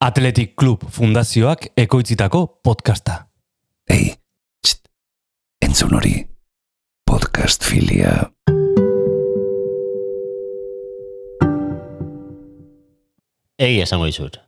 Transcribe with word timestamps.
Athletic 0.00 0.54
Club 0.56 0.86
Fundazioak 0.88 1.66
ekoitzitako 1.76 2.38
podcasta. 2.64 3.18
Ei, 3.84 4.06
txt, 4.64 4.86
entzun 5.60 5.92
hori, 5.92 6.14
podcast 7.04 7.66
filia. 7.68 8.14
Egi 13.60 13.82
esango 13.84 14.08
dizut. 14.08 14.38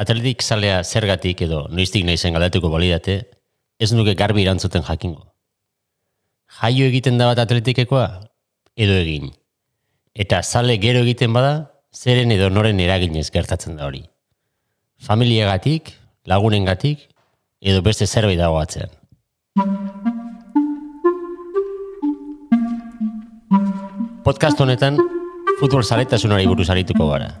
Atletik 0.00 0.40
zalea 0.40 0.80
zergatik 0.80 1.44
edo 1.44 1.66
noiztik 1.68 2.08
nahi 2.08 2.16
zen 2.16 2.32
galdatuko 2.40 2.72
balidate, 2.72 3.18
ez 3.76 3.90
nuke 3.92 4.16
garbi 4.16 4.48
erantzuten 4.48 4.88
jakingo. 4.88 5.34
Jaio 6.62 6.88
egiten 6.88 7.20
da 7.20 7.28
bat 7.34 7.44
atletikekoa, 7.44 8.08
edo 8.72 8.96
egin. 9.04 9.28
Eta 10.16 10.40
zale 10.40 10.80
gero 10.80 11.04
egiten 11.04 11.36
bada, 11.36 11.54
zeren 11.92 12.32
edo 12.32 12.48
noren 12.48 12.80
eraginez 12.80 13.28
gertatzen 13.36 13.76
da 13.76 13.92
hori. 13.92 14.06
Familiagatik, 15.04 15.90
lagunengatik, 16.24 17.02
edo 17.60 17.82
beste 17.84 18.06
zerbait 18.06 18.38
dago 18.40 18.56
atzean. 18.56 18.88
Podcast 24.24 24.62
honetan, 24.64 24.96
futbol 25.58 25.84
zaletasunari 25.84 26.48
buruz 26.48 26.70
arituko 26.72 27.10
gara. 27.10 27.34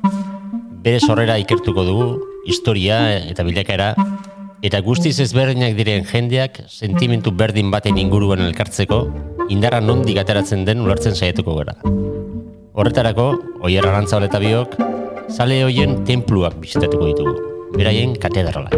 Bere 0.84 1.00
sorrera 1.00 1.38
ikertuko 1.40 1.86
dugu, 1.88 2.08
historia 2.44 2.98
eta 3.16 3.48
bilakaera, 3.48 3.94
eta 4.60 4.82
guztiz 4.84 5.14
ezberdinak 5.24 5.72
diren 5.80 6.04
jendeak 6.04 6.60
sentimentu 6.68 7.32
berdin 7.32 7.72
baten 7.72 7.96
inguruan 7.96 8.44
elkartzeko, 8.44 9.06
indarra 9.48 9.80
nondik 9.80 10.20
ateratzen 10.20 10.68
den 10.68 10.84
ulertzen 10.84 11.16
saiatuko 11.16 11.56
gara. 11.62 11.78
Horretarako, 12.76 13.30
oier 13.64 13.88
arantza 13.88 14.20
eta 14.20 14.44
biok, 14.44 14.76
zale 15.32 15.62
hoien 15.64 16.02
tenpluak 16.04 16.60
bisitatuko 16.60 17.08
ditugu, 17.08 17.53
beraien 17.76 18.14
katedralak. 18.14 18.74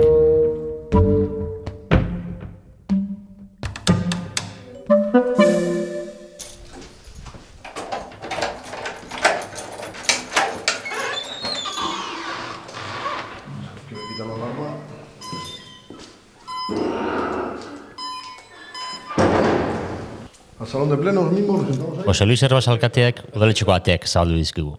Salón 20.67 20.91
de 20.91 20.97
plenos 20.97 21.33
mismo. 21.33 21.65
José 22.05 22.27
Luis 22.27 22.43
Herbas 22.43 22.67
alkateak 22.69 23.23
udaletxeko 23.37 23.73
ateak 23.73 24.05
zabaldu 24.11 24.37
dizkigu. 24.37 24.75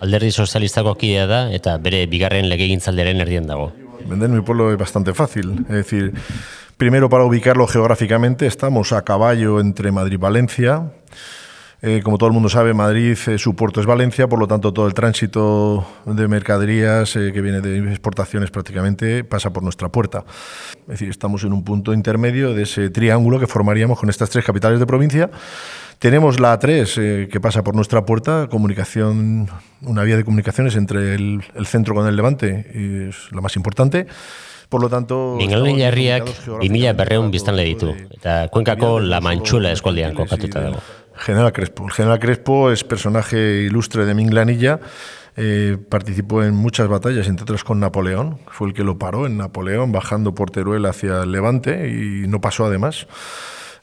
Alderdi 0.00 0.30
sozialistako 0.30 0.94
kidea 0.94 1.26
da 1.26 1.40
eta 1.54 1.76
bere 1.82 2.04
bigarren 2.06 2.48
legegintzalderen 2.48 3.20
erdien 3.24 3.46
dago. 3.46 3.72
Vender 4.06 4.30
mi 4.30 4.40
pueblo 4.40 4.70
es 4.72 4.78
bastante 4.78 5.12
fácil. 5.12 5.66
Es 5.68 5.74
decir, 5.84 6.12
primero 6.76 7.08
para 7.08 7.24
ubicarlo 7.24 7.66
geográficamente, 7.66 8.46
estamos 8.46 8.92
a 8.92 9.02
caballo 9.02 9.60
entre 9.60 9.90
Madrid 9.90 10.14
y 10.14 10.16
Valencia. 10.16 10.92
Eh, 11.80 12.00
como 12.02 12.18
todo 12.18 12.28
el 12.28 12.32
mundo 12.32 12.48
sabe, 12.48 12.74
Madrid, 12.74 13.16
eh, 13.28 13.38
su 13.38 13.54
puerto 13.54 13.80
es 13.80 13.86
Valencia, 13.86 14.26
por 14.26 14.40
lo 14.40 14.48
tanto 14.48 14.72
todo 14.72 14.88
el 14.88 14.94
tránsito 14.94 15.86
de 16.06 16.26
mercaderías 16.26 17.14
eh, 17.14 17.30
que 17.32 17.40
viene 17.40 17.60
de 17.60 17.78
exportaciones 17.90 18.50
prácticamente 18.50 19.22
pasa 19.22 19.52
por 19.52 19.62
nuestra 19.62 19.88
puerta. 19.88 20.24
Es 20.82 20.86
decir, 20.86 21.08
estamos 21.08 21.44
en 21.44 21.52
un 21.52 21.62
punto 21.62 21.92
intermedio 21.92 22.52
de 22.52 22.64
ese 22.64 22.90
triángulo 22.90 23.38
que 23.38 23.46
formaríamos 23.46 23.98
con 23.98 24.10
estas 24.10 24.28
tres 24.28 24.44
capitales 24.44 24.80
de 24.80 24.86
provincia. 24.86 25.30
Tenemos 25.98 26.38
la 26.38 26.58
A3 26.58 26.94
eh, 26.96 27.28
que 27.30 27.40
pasa 27.40 27.64
por 27.64 27.74
nuestra 27.74 28.06
puerta, 28.06 28.46
comunicación, 28.48 29.48
una 29.82 30.04
vía 30.04 30.16
de 30.16 30.24
comunicaciones 30.24 30.76
entre 30.76 31.14
el, 31.14 31.42
el 31.54 31.66
centro 31.66 31.94
con 31.94 32.06
el 32.06 32.14
Levante, 32.14 32.70
y 32.72 33.08
es 33.08 33.32
la 33.32 33.40
más 33.40 33.56
importante. 33.56 34.06
Por 34.68 34.80
lo 34.82 34.88
tanto, 34.88 35.38
jarriak 35.40 36.22
ubicados 36.22 36.46
2000 36.46 36.92
berreun 36.92 37.30
biztanle 37.30 37.64
ditu, 37.64 37.94
eta 38.12 38.48
Kuenkako 38.52 39.00
La 39.00 39.20
Manchula 39.20 39.72
eskualdean 39.72 40.14
kokatuta 40.14 40.60
dago. 40.60 40.82
General 41.16 41.52
Crespo. 41.52 41.86
El 41.86 41.92
General 41.92 42.18
Crespo 42.20 42.70
es 42.70 42.84
personaje 42.84 43.62
ilustre 43.62 44.04
de 44.04 44.14
Minglanilla. 44.14 44.78
eh, 45.40 45.78
participó 45.88 46.42
en 46.42 46.54
muchas 46.54 46.88
batallas, 46.88 47.28
entre 47.28 47.44
otras 47.44 47.62
con 47.62 47.78
Napoleón. 47.78 48.38
Fue 48.48 48.66
el 48.66 48.74
que 48.74 48.82
lo 48.82 48.98
paró 48.98 49.24
en 49.24 49.36
Napoleón, 49.36 49.92
bajando 49.92 50.34
por 50.34 50.50
Teruel 50.50 50.84
hacia 50.84 51.22
el 51.22 51.30
Levante 51.30 51.88
y 51.88 52.26
no 52.26 52.40
pasó 52.40 52.66
además. 52.66 53.06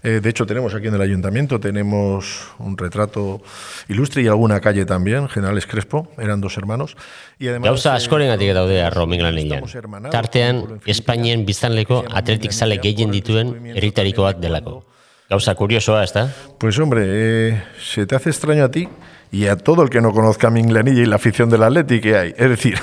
Eh, 0.06 0.20
de 0.22 0.30
hecho, 0.30 0.46
tenemos 0.46 0.76
aquí 0.76 0.88
en 0.88 0.94
el 0.94 1.02
ayuntamiento 1.02 1.60
tenemos 1.60 2.54
un 2.60 2.78
retrato 2.78 3.42
ilustre 3.88 4.22
y 4.22 4.28
alguna 4.28 4.60
calle 4.60 4.86
también, 4.86 5.28
Generales 5.28 5.66
Crespo, 5.66 6.08
eran 6.20 6.42
dos 6.42 6.58
hermanos. 6.58 6.96
Y 7.40 7.48
además, 7.48 7.70
Gauza 7.70 7.94
eh, 7.94 7.98
askorengatik 7.98 8.54
daude 8.54 8.84
estamos 8.84 9.74
hermanados, 9.74 10.12
Tartean. 10.12 10.80
Espainien 10.86 11.46
biztanleko 11.46 12.04
atletik 12.14 12.54
Minglanilla 12.54 12.78
gehien 12.78 13.10
dituen 13.10 13.56
herritariko 13.74 14.30
bat 14.30 14.38
delako. 14.38 14.84
Gauza 15.28 15.56
kuriosoa, 15.56 16.04
ez 16.04 16.14
da? 16.14 16.30
Pues 16.60 16.78
hombre, 16.78 17.02
eh, 17.08 17.64
se 17.82 18.06
te 18.06 18.16
hace 18.16 18.30
extraño 18.30 18.64
a 18.64 18.70
ti 18.70 18.88
y 19.32 19.48
a 19.48 19.58
todo 19.58 19.82
el 19.82 19.90
que 19.90 20.02
no 20.02 20.14
conozca 20.14 20.52
Minglanilla 20.52 21.02
y 21.02 21.08
la 21.08 21.16
afición 21.16 21.50
del 21.50 21.64
Atleti 21.64 22.00
que 22.00 22.16
hay. 22.16 22.34
Es 22.38 22.50
decir, 22.50 22.78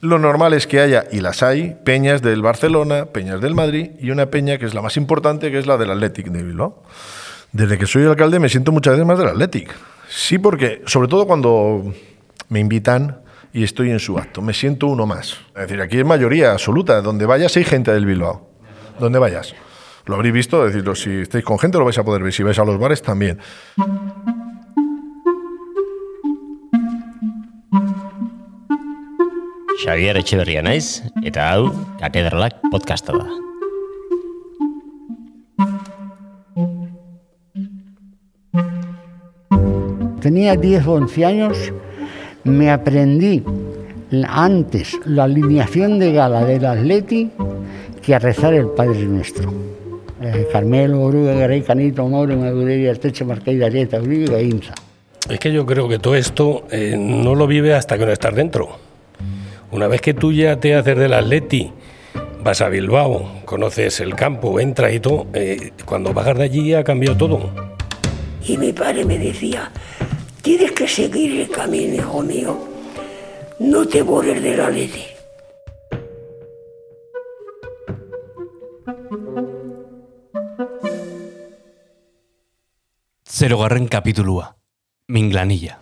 lo 0.00 0.18
normal 0.18 0.54
es 0.54 0.66
que 0.66 0.80
haya, 0.80 1.04
y 1.12 1.20
las 1.20 1.42
hay, 1.42 1.76
peñas 1.84 2.22
del 2.22 2.42
Barcelona, 2.42 3.06
peñas 3.06 3.40
del 3.40 3.54
Madrid 3.54 3.90
y 4.00 4.10
una 4.10 4.26
peña 4.26 4.58
que 4.58 4.66
es 4.66 4.74
la 4.74 4.82
más 4.82 4.96
importante, 4.96 5.50
que 5.50 5.58
es 5.58 5.66
la 5.66 5.76
del 5.76 5.90
Athletic 5.90 6.28
de 6.28 6.42
Bilbao. 6.42 6.82
Desde 7.52 7.76
que 7.78 7.86
soy 7.86 8.04
alcalde 8.04 8.38
me 8.38 8.48
siento 8.48 8.72
muchas 8.72 8.94
veces 8.94 9.06
más 9.06 9.18
del 9.18 9.28
Athletic. 9.28 9.74
Sí, 10.08 10.38
porque, 10.38 10.82
sobre 10.86 11.08
todo 11.08 11.26
cuando 11.26 11.92
me 12.48 12.60
invitan 12.60 13.20
y 13.52 13.62
estoy 13.62 13.90
en 13.90 13.98
su 13.98 14.18
acto, 14.18 14.40
me 14.40 14.54
siento 14.54 14.86
uno 14.86 15.06
más. 15.06 15.38
Es 15.54 15.62
decir, 15.62 15.80
aquí 15.80 15.98
es 15.98 16.06
mayoría 16.06 16.52
absoluta. 16.52 17.00
Donde 17.02 17.26
vayas 17.26 17.56
hay 17.56 17.64
gente 17.64 17.92
del 17.92 18.06
Bilbao. 18.06 18.48
Donde 18.98 19.18
vayas. 19.18 19.54
Lo 20.06 20.14
habréis 20.14 20.34
visto, 20.34 20.66
es 20.66 20.74
decir, 20.74 20.96
si 20.96 21.10
estáis 21.22 21.44
con 21.44 21.58
gente 21.58 21.78
lo 21.78 21.84
vais 21.84 21.98
a 21.98 22.04
poder 22.04 22.22
ver. 22.22 22.32
Si 22.32 22.42
vais 22.42 22.58
a 22.58 22.64
los 22.64 22.78
bares 22.78 23.02
también. 23.02 23.38
Xavier 29.80 30.18
Etxeberria 30.20 30.60
naiz, 30.60 31.00
eta 31.24 31.46
hau, 31.54 31.70
katedralak 31.96 32.58
podcasta 32.68 33.14
da. 33.16 33.24
Tenía 40.20 40.56
10 40.56 40.86
o 40.86 40.92
11 41.00 41.24
años, 41.24 41.72
me 42.44 42.70
aprendí 42.70 43.42
antes 44.28 44.98
la 45.06 45.24
alineación 45.24 45.98
de 45.98 46.12
gala 46.12 46.44
del 46.44 46.66
Atleti 46.66 47.30
que 48.02 48.14
a 48.14 48.18
rezar 48.18 48.52
el 48.52 48.68
Padre 48.76 49.06
Nuestro. 49.06 49.50
Eh, 50.20 50.46
Carmelo, 50.52 51.00
Oruga, 51.00 51.32
Garay, 51.32 51.62
Canito, 51.62 52.06
Mauro, 52.06 52.36
Madureira, 52.36 52.92
Esteche, 52.92 53.24
Marqués, 53.24 53.62
Arieta, 53.62 53.98
Uribe 53.98 54.24
y 54.24 54.28
Gainza. 54.28 54.74
Es 55.30 55.38
que 55.38 55.50
yo 55.52 55.64
creo 55.64 55.88
que 55.88 55.98
todo 55.98 56.16
esto 56.16 56.64
eh, 56.70 56.96
no 56.98 57.34
lo 57.34 57.46
vive 57.46 57.72
hasta 57.72 57.96
que 57.96 58.04
no 58.04 58.12
estás 58.12 58.34
dentro. 58.34 58.79
Una 59.72 59.86
vez 59.86 60.00
que 60.00 60.14
tú 60.14 60.32
ya 60.32 60.58
te 60.58 60.74
haces 60.74 60.96
del 60.98 61.14
Atleti, 61.14 61.72
vas 62.42 62.60
a 62.60 62.68
Bilbao, 62.68 63.42
conoces 63.44 64.00
el 64.00 64.16
campo, 64.16 64.58
entras 64.58 64.92
y 64.92 65.00
todo, 65.00 65.26
eh, 65.32 65.70
cuando 65.84 66.12
bajas 66.12 66.38
de 66.38 66.44
allí 66.44 66.74
ha 66.74 66.82
cambiado 66.82 67.16
todo. 67.16 67.50
Y 68.44 68.58
mi 68.58 68.72
padre 68.72 69.04
me 69.04 69.18
decía, 69.18 69.70
tienes 70.42 70.72
que 70.72 70.88
seguir 70.88 71.40
el 71.40 71.50
camino, 71.50 71.94
hijo 71.94 72.22
mío. 72.22 72.58
No 73.60 73.86
te 73.86 74.02
borres 74.02 74.42
de 74.42 74.56
la 74.56 74.70
ley. 74.70 74.90
Zerogarren 83.24 83.86
kapitulua. 83.86 84.56
Minglanilla. 85.06 85.78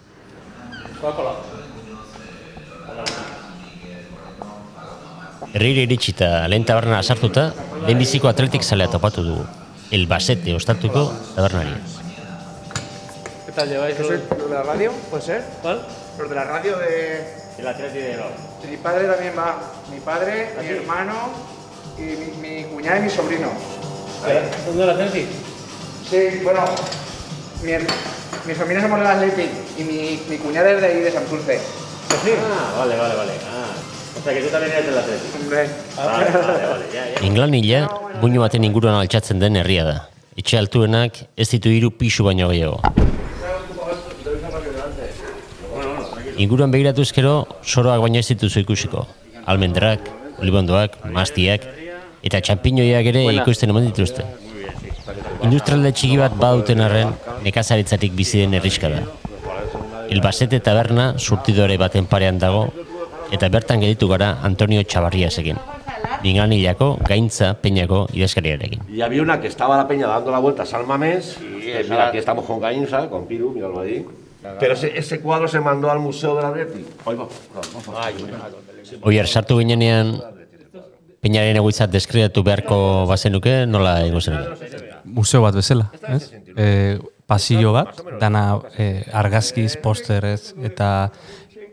Herrire 5.58 5.82
iritsi 5.88 6.12
eta 6.14 6.46
lehen 6.46 6.62
taberna 6.62 7.00
sartuta, 7.02 7.48
lehenbiziko 7.82 8.28
atletik 8.30 8.62
zalea 8.62 8.86
topatu 8.92 9.24
dugu. 9.26 9.44
El 9.90 10.04
Basete 10.06 10.52
ostatuko 10.54 11.00
tabernari. 11.34 11.72
¿Qué 13.46 13.50
tal 13.56 13.68
lleváis? 13.68 13.98
¿Los 13.98 14.08
de 14.08 14.54
la 14.54 14.62
radio? 14.62 14.92
¿Puede 15.10 15.22
ser? 15.24 15.42
¿Cuál? 15.60 15.82
Los 16.16 16.28
de 16.30 16.36
la 16.36 16.44
radio 16.44 16.78
de... 16.78 17.26
El 17.58 17.66
Atleti 17.66 17.98
de 17.98 18.10
Bilbao. 18.10 18.30
Mi 18.70 18.76
padre 18.76 19.08
también 19.08 19.32
va. 19.36 19.58
Mi 19.92 19.98
padre, 19.98 20.54
mi 20.62 20.68
hermano 20.68 21.14
y 21.98 22.02
mi, 22.02 22.48
mi 22.50 22.64
cuñada 22.66 23.00
y 23.00 23.02
mi 23.02 23.10
sobrino. 23.10 23.48
¿Dónde 24.64 24.84
el 24.84 24.90
Atleti? 24.90 25.26
Sí, 26.08 26.40
bueno, 26.44 26.60
mi, 27.64 27.72
mi 28.46 28.54
familia 28.54 28.82
somos 28.82 29.00
del 29.00 29.08
Athletic 29.08 29.50
y 29.76 29.82
mi, 29.82 30.20
mi 30.28 30.36
cuñada 30.38 30.70
es 30.70 30.80
de 30.80 30.86
ahí, 30.86 31.00
de 31.00 31.10
Santurce. 31.10 31.58
sí? 31.58 32.30
Ah, 32.46 32.78
vale, 32.78 32.96
vale, 32.96 33.16
vale. 33.16 33.32
Ah, 33.50 33.74
o 34.18 34.22
sea 34.22 34.34
que 34.34 34.40
tú 34.42 34.48
también 34.50 34.72
eres 34.72 34.86
del 34.86 34.98
Atleti. 34.98 35.26
Hombre, 35.40 35.68
Vale, 35.96 36.24
vale, 36.24 36.66
vale, 36.66 36.84
ya, 36.92 37.20
ya. 37.20 37.26
Inglanilla, 37.26 37.88
buño 38.20 38.40
baten 38.40 38.64
inguruan 38.64 38.94
altxatzen 38.98 39.38
den 39.38 39.56
herria 39.56 39.84
da. 39.84 39.96
Etxe 40.38 40.58
altuenak 40.58 41.18
ez 41.36 41.48
ditu 41.50 41.70
hiru 41.74 41.90
pisu 41.90 42.24
baino 42.24 42.48
gehiago. 42.50 42.80
Inguruan 46.38 46.70
begiratuz 46.70 47.10
gero, 47.12 47.46
soroak 47.62 48.00
baino 48.02 48.18
ez 48.18 48.28
dituzu 48.28 48.62
ikusiko. 48.62 49.06
Almendrak, 49.46 50.06
olibondoak, 50.38 50.98
mastiak, 51.14 51.64
eta 52.22 52.40
txampiñoiak 52.40 53.10
ere 53.10 53.24
ikusten 53.40 53.74
eman 53.74 53.88
dituzte. 53.90 54.26
Industrialde 55.42 55.92
txiki 55.94 56.18
bat 56.20 56.34
baduten 56.38 56.82
arren, 56.84 57.14
nekazaritzatik 57.46 58.14
bizi 58.14 58.42
den 58.44 58.54
herriska 58.58 58.90
da. 58.92 59.02
Ilbasete 60.14 60.60
taberna 60.64 61.12
surtidore 61.18 61.76
baten 61.80 62.06
parean 62.06 62.38
dago, 62.38 62.68
eta 63.32 63.48
bertan 63.48 63.80
gelditu 63.80 64.08
gara 64.08 64.38
Antonio 64.42 64.82
Txabarriasekin. 64.82 65.56
Binganilako, 66.22 66.98
gaintza, 67.08 67.54
peñako 67.54 68.06
idazkariarekin. 68.12 68.80
Y 68.90 69.00
había 69.02 69.22
una 69.22 69.40
que 69.40 69.48
estaba 69.48 69.76
la 69.76 69.86
peña 69.86 70.06
dando 70.06 70.30
la 70.30 70.38
vuelta 70.38 70.62
a 70.62 70.66
San 70.66 70.86
Mamés, 70.86 71.36
que 71.38 71.84
mira, 71.84 72.08
aquí 72.08 72.18
estamos 72.18 72.44
con 72.44 72.60
Gainza, 72.60 73.08
con 73.08 73.26
Piru, 73.26 73.52
míralo 73.52 73.80
ahí. 73.80 74.04
Pero 74.60 74.74
ese, 74.74 74.96
ese 74.96 75.20
cuadro 75.20 75.48
se 75.48 75.60
mandó 75.60 75.90
al 75.90 75.98
Museo 75.98 76.36
del 76.36 76.44
Atleti. 76.44 76.84
Ahí 77.06 77.16
va. 77.16 77.28
Oier, 79.02 79.26
sartu 79.26 79.58
ginenean, 79.58 80.14
peñaren 81.20 81.58
egoitzat 81.60 81.90
deskriatu 81.92 82.44
beharko 82.46 82.78
bazenuke, 83.10 83.66
nola 83.66 83.98
egingo 84.04 84.22
zenuke? 84.22 84.70
Museo 85.04 85.42
bat 85.42 85.58
bezala, 85.58 85.90
ez? 86.08 86.30
E, 86.54 86.98
pasillo 87.28 87.74
bat, 87.74 88.00
dana 88.20 88.60
e, 88.78 89.04
argazkiz, 89.12 89.76
posterez, 89.82 90.54
eta 90.64 91.10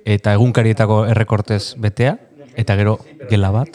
eta 0.05 0.33
egunkarietako 0.37 1.05
errekortez 1.09 1.75
betea, 1.81 2.17
eta 2.55 2.75
gero 2.77 2.99
gela 3.29 3.49
bat, 3.51 3.69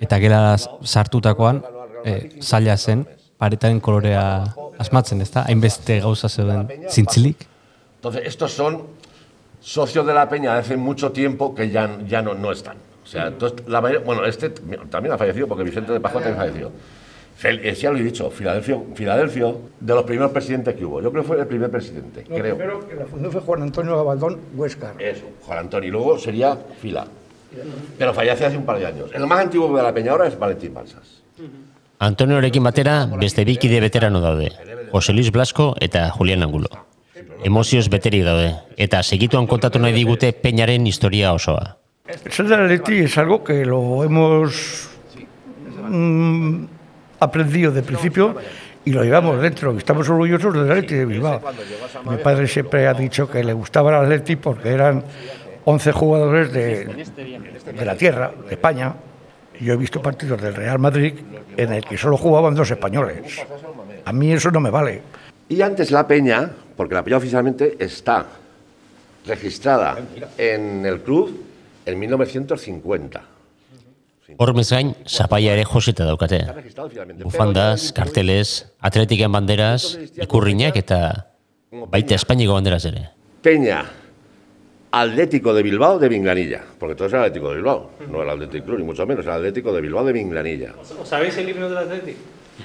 eta 0.00 0.18
gela 0.18 0.56
sartutakoan 0.58 1.62
e, 2.04 2.40
zaila 2.42 2.76
zen, 2.76 3.06
paretaren 3.38 3.80
kolorea 3.80 4.22
asmatzen, 4.78 5.20
ez 5.20 5.30
da? 5.34 5.44
Hainbeste 5.48 6.00
gauza 6.00 6.28
zeuden 6.28 6.66
zintzilik. 6.90 7.46
Entonces, 7.96 8.22
estos 8.26 8.52
son 8.52 8.82
socios 9.60 10.06
de 10.06 10.14
la 10.14 10.28
peña 10.28 10.56
hace 10.58 10.76
mucho 10.76 11.12
tiempo 11.12 11.54
que 11.54 11.70
ya, 11.70 11.98
ya 12.06 12.22
no, 12.22 12.34
no 12.34 12.52
están. 12.52 12.76
O 13.04 13.06
sea, 13.06 13.28
entonces, 13.28 13.66
la 13.68 13.80
mayoría- 13.80 14.04
bueno, 14.04 14.24
este 14.24 14.50
también 14.90 15.12
ha 15.12 15.18
fallecido 15.18 15.46
porque 15.46 15.62
Vicente 15.64 15.92
de 15.92 16.00
Pascual 16.00 16.24
también 16.24 16.40
falleció. 16.46 16.72
Fel- 17.38 17.60
eh, 17.62 17.74
ya 17.74 17.90
lo 17.90 17.98
he 17.98 18.02
dicho, 18.02 18.30
Filadelfia, 18.30 18.78
Filadelfia, 18.94 19.52
de 19.80 19.94
los 19.94 20.04
primeros 20.04 20.30
presidentes 20.32 20.74
que 20.74 20.84
hubo. 20.84 21.02
Yo 21.02 21.10
creo 21.10 21.22
que 21.22 21.28
fue 21.28 21.38
el 21.38 21.46
primer 21.46 21.70
presidente, 21.70 22.24
No, 22.28 22.36
creo. 22.36 22.56
primero 22.56 22.88
que 22.88 22.94
la 22.94 23.04
fundó 23.06 23.30
fue 23.30 23.40
Juan 23.42 23.62
Antonio 23.62 23.94
Gabaldón 23.96 24.38
Huescar. 24.54 24.94
Eso, 25.00 25.24
Juan 25.42 25.58
Antonio. 25.58 25.88
Y 25.88 25.92
luego 25.92 26.18
sería 26.18 26.56
Fila. 26.80 27.06
Pero 27.98 28.12
fallece 28.14 28.46
hace 28.46 28.56
un 28.56 28.64
par 28.64 28.78
de 28.78 28.86
años. 28.86 29.10
El 29.14 29.26
más 29.26 29.40
antiguo 29.40 29.74
de 29.76 29.82
la 29.82 29.92
peña 29.92 30.12
ahora 30.12 30.26
es 30.26 30.38
Valentín 30.38 30.72
Balsas. 30.74 31.22
Antoniorekin 31.98 32.62
batera 32.62 33.06
beste 33.06 33.44
bikide 33.44 33.80
veterano 33.80 34.20
daude, 34.20 34.52
Jose 34.92 35.14
Luis 35.14 35.30
Blasco 35.32 35.74
eta 35.80 36.10
Julián 36.10 36.42
Angulo. 36.42 36.68
Emozioz 37.42 37.88
beterik 37.88 38.24
daude, 38.24 38.52
eta 38.76 39.02
segituan 39.02 39.46
kontatu 39.46 39.78
nahi 39.78 39.92
digute 39.96 40.32
peñaren 40.34 40.86
historia 40.86 41.32
osoa. 41.32 41.78
Del 42.04 42.52
Atleti 42.52 42.98
es 43.08 43.16
algo 43.16 43.42
que 43.42 43.64
lo 43.64 44.04
hemos 44.04 44.90
mm, 45.88 46.64
aprendido 47.20 47.72
de 47.72 47.82
principio 47.82 48.36
y 48.84 48.92
lo 48.92 49.02
llevamos 49.02 49.40
dentro. 49.40 49.74
y 49.74 49.78
Estamos 49.78 50.08
orgullosos 50.08 50.54
del 50.54 50.70
Atleti 50.70 50.94
de 50.94 51.04
Bilbao. 51.04 51.40
Mi 52.08 52.16
padre 52.18 52.46
siempre 52.46 52.86
ha 52.86 52.94
dicho 52.94 53.28
que 53.28 53.42
le 53.42 53.52
gustaba 53.52 53.90
el 53.90 54.04
Atleti 54.04 54.36
porque 54.36 54.70
eran 54.70 55.02
11 55.64 55.92
jugadores 55.92 56.52
de, 56.52 57.06
de 57.76 57.84
la 57.84 57.96
tierra, 57.96 58.32
de 58.46 58.54
España. 58.54 58.94
Yo 59.60 59.72
he 59.72 59.76
visto 59.76 60.00
partidos 60.00 60.40
del 60.40 60.54
Real 60.54 60.78
Madrid 60.78 61.14
en 61.56 61.72
el 61.72 61.84
que 61.84 61.96
solo 61.96 62.16
jugaban 62.16 62.54
dos 62.54 62.70
españoles. 62.70 63.44
A 64.04 64.12
mí 64.12 64.32
eso 64.32 64.50
no 64.50 64.60
me 64.60 64.70
vale. 64.70 65.02
Y 65.48 65.62
antes 65.62 65.90
la 65.90 66.06
peña, 66.06 66.50
porque 66.76 66.94
la 66.94 67.02
peña 67.02 67.16
oficialmente 67.16 67.76
está 67.78 68.26
registrada 69.26 69.98
en 70.38 70.84
el 70.86 71.00
club 71.00 71.44
en 71.84 71.98
1950. 71.98 73.35
Hormez 74.36 74.70
gain, 74.70 74.94
zapaia 75.06 75.52
ere 75.54 75.64
joseta 75.64 76.04
daukate. 76.04 76.40
Bufandas, 77.22 77.92
karteles, 77.94 78.66
atletiken 78.80 79.30
banderas, 79.32 79.92
ikurriñak 80.18 80.80
eta 80.82 81.00
baita 81.92 82.18
Espainiko 82.18 82.58
banderas 82.58 82.84
ere. 82.90 83.06
Peña 83.42 83.84
Atlético 84.90 85.52
de 85.54 85.62
Bilbao 85.62 85.98
de 85.98 86.08
Minglanilla, 86.08 86.62
porque 86.78 86.94
todo 86.94 87.08
es 87.08 87.14
el 87.14 87.20
Atlético 87.20 87.50
de 87.50 87.56
Bilbao, 87.56 87.90
no 88.10 88.22
el 88.22 88.30
Atlético 88.30 88.66
Club, 88.66 88.78
ni 88.78 88.84
mucho 88.84 89.06
menos, 89.06 89.26
el 89.26 89.32
Atlético 89.32 89.72
de 89.72 89.80
Bilbao 89.80 90.04
de 90.04 90.12
Minglanilla. 90.12 90.72
¿Sabéis 91.04 91.36
el 91.36 91.50
himno 91.50 91.68
del 91.68 91.78
Atlético? 91.78 92.18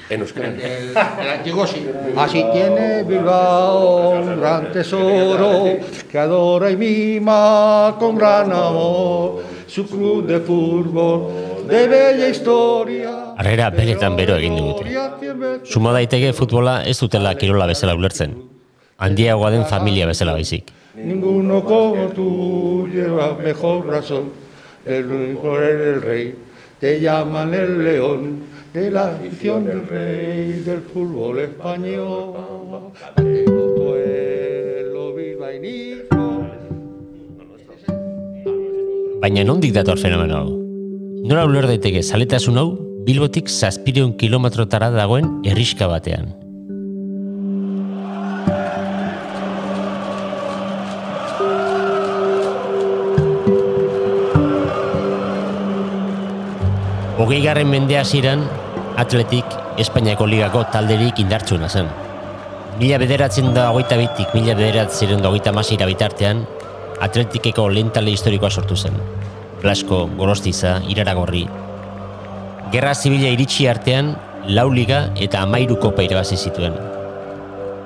En 0.09 0.21
euskera. 0.21 0.47
El 0.47 1.29
antiguo 1.29 1.67
sí. 1.67 1.85
Así 2.15 2.45
tiene 2.53 3.03
Bilbao 3.03 4.21
un 4.21 4.39
gran 4.39 4.71
tesoro 4.71 5.77
que 6.09 6.17
adora 6.17 6.71
y 6.71 6.77
mima 6.77 7.97
con 7.99 8.15
gran 8.15 8.53
amor 8.53 9.43
su 9.67 9.85
club 9.87 10.25
de 10.25 10.39
fútbol 10.39 11.50
de 11.67 11.87
bella 11.87 12.27
historia. 12.29 13.33
Arrera 13.37 13.69
beretan 13.69 14.15
bero 14.15 14.35
egin 14.35 14.55
digute. 14.55 14.85
Suma 15.65 15.93
daiteke 15.93 16.33
futbola 16.33 16.83
ez 16.85 16.97
dutela 16.99 17.33
kirola 17.35 17.67
bezala 17.67 17.95
ulertzen. 17.95 18.35
Handiagoa 18.97 19.51
den 19.51 19.65
familia 19.65 20.05
bezala 20.05 20.33
baizik. 20.33 20.71
Ninguno 20.95 21.63
como 21.63 22.07
tú 22.09 22.87
lleva 22.91 23.33
mejor 23.33 23.87
razón. 23.87 24.31
El 24.85 25.05
mejor 25.05 25.63
es 25.63 25.81
el 25.81 26.01
rey. 26.01 26.35
Te 26.79 26.99
llaman 26.99 27.53
el 27.53 27.83
león 27.83 28.43
de 28.73 28.89
la 28.89 29.11
afición 29.11 29.65
del 29.65 29.87
rey 29.87 30.63
del 30.65 30.81
fútbol 30.81 31.39
español. 31.39 32.91
Baina 39.21 39.43
nondik 39.45 39.73
dator 39.73 39.99
fenomeno 40.01 40.37
hau? 40.37 40.60
Nora 41.21 41.43
uler 41.45 41.67
daiteke 41.69 42.01
zaletasun 42.01 42.55
hau 42.57 42.69
Bilbotik 43.05 43.49
zazpireun 43.49 44.15
kilometrotara 44.17 44.87
dagoen 44.93 45.27
herriska 45.45 45.85
batean. 45.89 46.31
Hogei 57.21 57.43
garren 57.45 57.69
mende 57.69 57.99
hasieran, 57.99 58.47
Atletik 58.97 59.45
Espainiako 59.77 60.25
ligako 60.25 60.63
talderik 60.73 61.21
indartsuena 61.21 61.69
zen. 61.69 61.89
Mila 62.79 62.97
bederatzen 62.97 63.53
da 63.53 63.69
hogeita 63.69 64.01
bitik, 64.01 64.33
mila 64.33 64.57
bederatzen 64.57 65.21
da 65.21 65.29
hogeita 65.29 65.53
masira 65.53 65.85
bitartean, 65.85 66.47
Atletikeko 67.01 67.69
lehentale 67.69 68.17
historikoa 68.17 68.49
sortu 68.49 68.75
zen. 68.77 68.97
Blasco, 69.61 70.09
Gorostiza, 70.17 70.81
Iraragorri. 70.89 71.45
Gerra 72.71 72.95
Zibila 72.95 73.29
iritsi 73.29 73.67
artean, 73.67 74.15
lau 74.47 74.69
liga 74.73 75.11
eta 75.21 75.43
amairu 75.45 75.77
kopa 75.79 76.03
irabazi 76.03 76.37
zituen. 76.37 76.73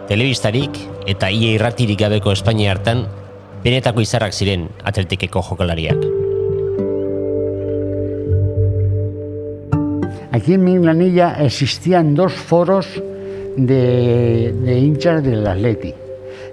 Telebistarik 0.07 0.77
eta 1.09 1.29
ia 1.33 1.55
irratirik 1.57 1.99
gabeko 1.99 2.31
Espainia 2.31 2.71
hartan, 2.71 3.05
benetako 3.63 4.05
izarrak 4.05 4.33
ziren 4.33 4.69
Atletikeko 4.83 5.41
jokalariak. 5.41 5.99
Aquí 10.31 10.53
en 10.53 10.63
Minglanilla 10.63 11.33
existían 11.39 12.13
dos 12.13 12.33
foros 12.33 12.87
de, 13.55 14.51
de 14.51 14.79
hinchas 14.79 15.23
del 15.23 15.47
Atleti. 15.47 15.93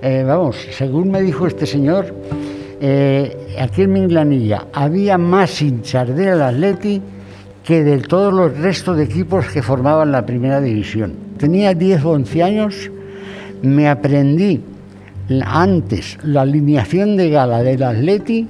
Eh, 0.02 0.24
vamos, 0.26 0.56
según 0.70 1.10
me 1.10 1.20
dijo 1.20 1.46
este 1.46 1.66
señor, 1.66 2.14
eh, 2.80 3.41
aquí 3.58 3.82
en 3.82 3.92
Minglanilla 3.92 4.66
había 4.72 5.18
más 5.18 5.60
hinchas 5.62 6.14
del 6.14 6.42
Atleti 6.42 7.00
que 7.64 7.84
de 7.84 7.98
todos 8.00 8.32
los 8.32 8.56
restos 8.58 8.96
de 8.96 9.04
equipos 9.04 9.46
que 9.46 9.62
formaban 9.62 10.12
la 10.12 10.26
primera 10.26 10.60
división. 10.60 11.14
Tenía 11.38 11.74
10 11.74 12.04
o 12.04 12.10
11 12.10 12.42
años, 12.42 12.90
me 13.62 13.88
aprendí 13.88 14.60
antes 15.44 16.18
la 16.24 16.42
alineación 16.42 17.16
de 17.16 17.30
gala 17.30 17.62
del 17.62 17.82
Atleti 17.82 18.48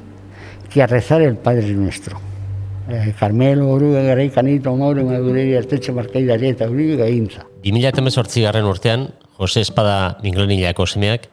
que 0.70 0.82
a 0.82 0.86
rezar 0.86 1.20
el 1.20 1.36
Padre 1.36 1.72
Nuestro. 1.74 2.18
Eh, 2.88 3.14
Carmelo, 3.18 3.70
Oruga, 3.70 4.02
Garay, 4.02 4.30
Canito, 4.30 4.74
Mauro, 4.74 5.04
Madureria, 5.04 5.58
Arteche, 5.58 5.92
Marcaida, 5.92 6.34
Arieta, 6.34 6.68
Uribe, 6.68 6.96
Gaintza. 6.96 7.46
2018 7.62 8.42
garren 8.42 8.64
urtean, 8.64 9.14
Jose 9.36 9.60
Espada 9.60 10.18
Minglanillako 10.22 10.86
semeak, 10.86 11.28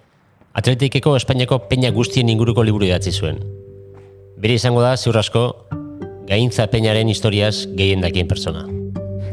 Atletikeko 0.53 1.15
Espainiako 1.15 1.67
peña 1.69 1.91
guztien 1.91 2.29
inguruko 2.29 2.63
liburu 2.63 2.85
idatzi 2.85 3.11
zuen. 3.11 3.58
Bere 4.39 4.55
izango 4.55 4.81
da, 4.81 4.96
ziur 4.98 5.17
asko, 5.19 5.41
gaintza 6.29 6.67
peñaren 6.72 7.10
historiaz 7.12 7.65
gehien 7.75 8.01
dakien 8.01 8.27
persona. 8.27 8.65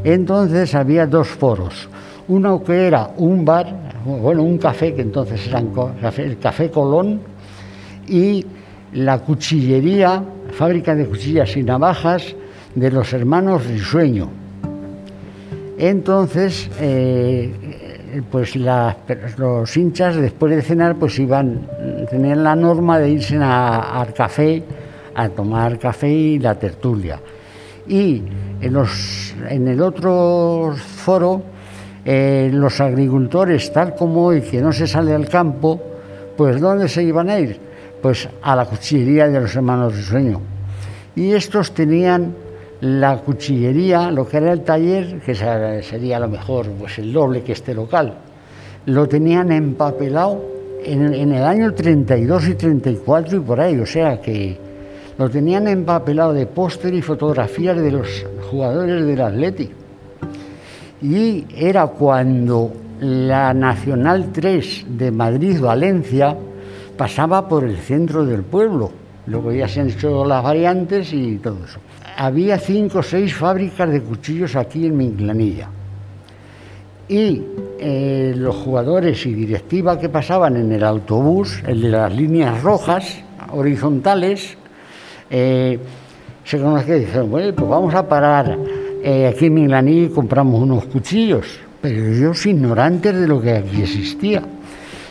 Entonces 0.03 0.75
había 0.75 1.05
dos 1.07 1.27
foros. 1.29 1.87
Uno 2.27 2.61
que 2.63 2.87
era 2.87 3.11
un 3.17 3.45
bar, 3.45 4.01
bueno, 4.05 4.43
un 4.43 4.57
café, 4.57 4.93
que 4.93 5.01
entonces 5.01 5.49
café- 6.01 6.25
el 6.25 6.37
Café 6.39 6.69
Colón, 6.69 7.21
y 8.07 8.45
la 8.93 9.19
cuchillería, 9.19 10.23
fábrica 10.51 10.93
de 10.95 11.05
cuchillas 11.05 11.55
y 11.55 11.63
navajas 11.63 12.35
de 12.75 12.91
los 12.91 13.13
hermanos 13.13 13.65
Risueño. 13.65 14.29
Entonces, 15.77 16.69
eh, 16.79 17.51
pues 18.31 18.55
los 19.37 19.77
hinchas 19.77 20.15
después 20.15 20.55
de 20.55 20.61
cenar 20.61 20.95
pues 20.95 21.19
iban, 21.19 21.67
tenían 22.09 22.43
la 22.43 22.55
norma 22.55 22.97
de 22.99 23.09
irse 23.11 23.37
a- 23.37 24.01
al 24.01 24.13
café 24.13 24.63
a 25.17 25.29
tomar 25.29 25.79
café 25.79 26.07
y 26.07 26.39
la 26.39 26.53
tertulia. 26.55 27.19
Y 27.87 28.21
en, 28.61 28.73
los, 28.73 29.33
en 29.49 29.67
el 29.67 29.81
otro 29.81 30.75
foro, 30.77 31.41
eh, 32.05 32.51
los 32.53 32.79
agricultores, 32.79 33.73
tal 33.73 33.95
como 33.95 34.27
hoy, 34.27 34.41
que 34.41 34.61
no 34.61 34.71
se 34.71 34.85
sale 34.85 35.15
al 35.15 35.27
campo, 35.27 35.81
pues 36.37 36.61
¿dónde 36.61 36.87
se 36.87 37.03
iban 37.03 37.31
a 37.31 37.39
ir? 37.39 37.59
Pues 37.99 38.29
a 38.43 38.55
la 38.55 38.65
cuchillería 38.65 39.27
de 39.27 39.41
los 39.41 39.55
hermanos 39.55 39.95
de 39.95 40.03
sueño. 40.03 40.39
Y 41.15 41.31
estos 41.31 41.73
tenían 41.73 42.35
la 42.81 43.17
cuchillería, 43.17 44.11
lo 44.11 44.27
que 44.27 44.37
era 44.37 44.53
el 44.53 44.61
taller, 44.61 45.19
que 45.25 45.33
sería 45.33 46.17
a 46.17 46.19
lo 46.19 46.27
mejor 46.27 46.67
pues 46.77 46.99
el 46.99 47.11
doble 47.11 47.41
que 47.41 47.53
este 47.53 47.73
local, 47.73 48.13
lo 48.85 49.07
tenían 49.07 49.51
empapelado 49.51 50.45
en, 50.83 51.11
en, 51.11 51.33
el 51.33 51.43
año 51.43 51.73
32 51.73 52.49
y 52.49 52.53
34 52.53 53.37
y 53.37 53.39
por 53.39 53.59
ahí, 53.59 53.79
o 53.79 53.85
sea 53.85 54.21
que 54.21 54.66
lo 55.17 55.29
tenían 55.29 55.67
empapelado 55.67 56.33
de 56.33 56.45
póster 56.45 56.93
y 56.93 57.01
fotografías 57.01 57.77
de 57.77 57.91
los 57.91 58.25
jugadores 58.49 59.05
del 59.05 59.21
Atleti. 59.21 59.69
Y 61.01 61.45
era 61.55 61.87
cuando 61.87 62.71
la 62.99 63.53
Nacional 63.53 64.31
3 64.31 64.85
de 64.89 65.11
Madrid-Valencia 65.11 66.35
pasaba 66.97 67.47
por 67.47 67.63
el 67.63 67.77
centro 67.77 68.25
del 68.25 68.43
pueblo. 68.43 68.91
Luego 69.27 69.51
ya 69.51 69.67
se 69.67 69.81
han 69.81 69.89
hecho 69.89 70.25
las 70.25 70.43
variantes 70.43 71.11
y 71.13 71.37
todo 71.37 71.57
eso. 71.65 71.79
Había 72.17 72.57
cinco 72.57 72.99
o 72.99 73.03
seis 73.03 73.35
fábricas 73.35 73.89
de 73.89 74.01
cuchillos 74.01 74.55
aquí 74.55 74.87
en 74.87 74.97
Minclanilla. 74.97 75.69
Y 77.09 77.41
eh, 77.79 78.33
los 78.35 78.55
jugadores 78.55 79.25
y 79.25 79.33
directiva 79.33 79.99
que 79.99 80.09
pasaban 80.09 80.57
en 80.57 80.71
el 80.71 80.83
autobús, 80.83 81.61
el 81.67 81.81
de 81.83 81.89
las 81.89 82.13
líneas 82.13 82.61
rojas, 82.63 83.21
horizontales, 83.51 84.57
eh, 85.29 85.79
se 86.43 86.59
conocía 86.59 86.97
y 86.97 86.99
dijeron, 87.01 87.29
bueno, 87.29 87.53
pues 87.55 87.69
vamos 87.69 87.93
a 87.93 88.07
parar 88.07 88.57
eh, 89.03 89.27
aquí 89.27 89.47
en 89.47 89.53
Minclanilla 89.53 90.07
y 90.07 90.09
compramos 90.09 90.61
unos 90.61 90.85
cuchillos 90.85 91.67
pero 91.81 92.05
ellos 92.05 92.45
ignorantes 92.45 93.15
de 93.15 93.27
lo 93.27 93.41
que 93.41 93.55
aquí 93.55 93.81
existía. 93.81 94.41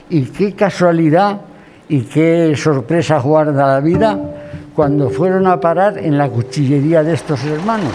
Y 0.08 0.22
qué 0.26 0.54
casualidad 0.54 1.40
y 1.88 2.02
qué 2.02 2.54
sorpresa 2.56 3.18
guarda 3.18 3.66
la 3.66 3.80
vida 3.80 4.18
cuando 4.74 5.08
fueron 5.10 5.46
a 5.46 5.60
parar 5.60 5.98
en 5.98 6.18
la 6.18 6.28
cuchillería 6.28 7.02
de 7.02 7.14
estos 7.14 7.42
hermanos. 7.44 7.92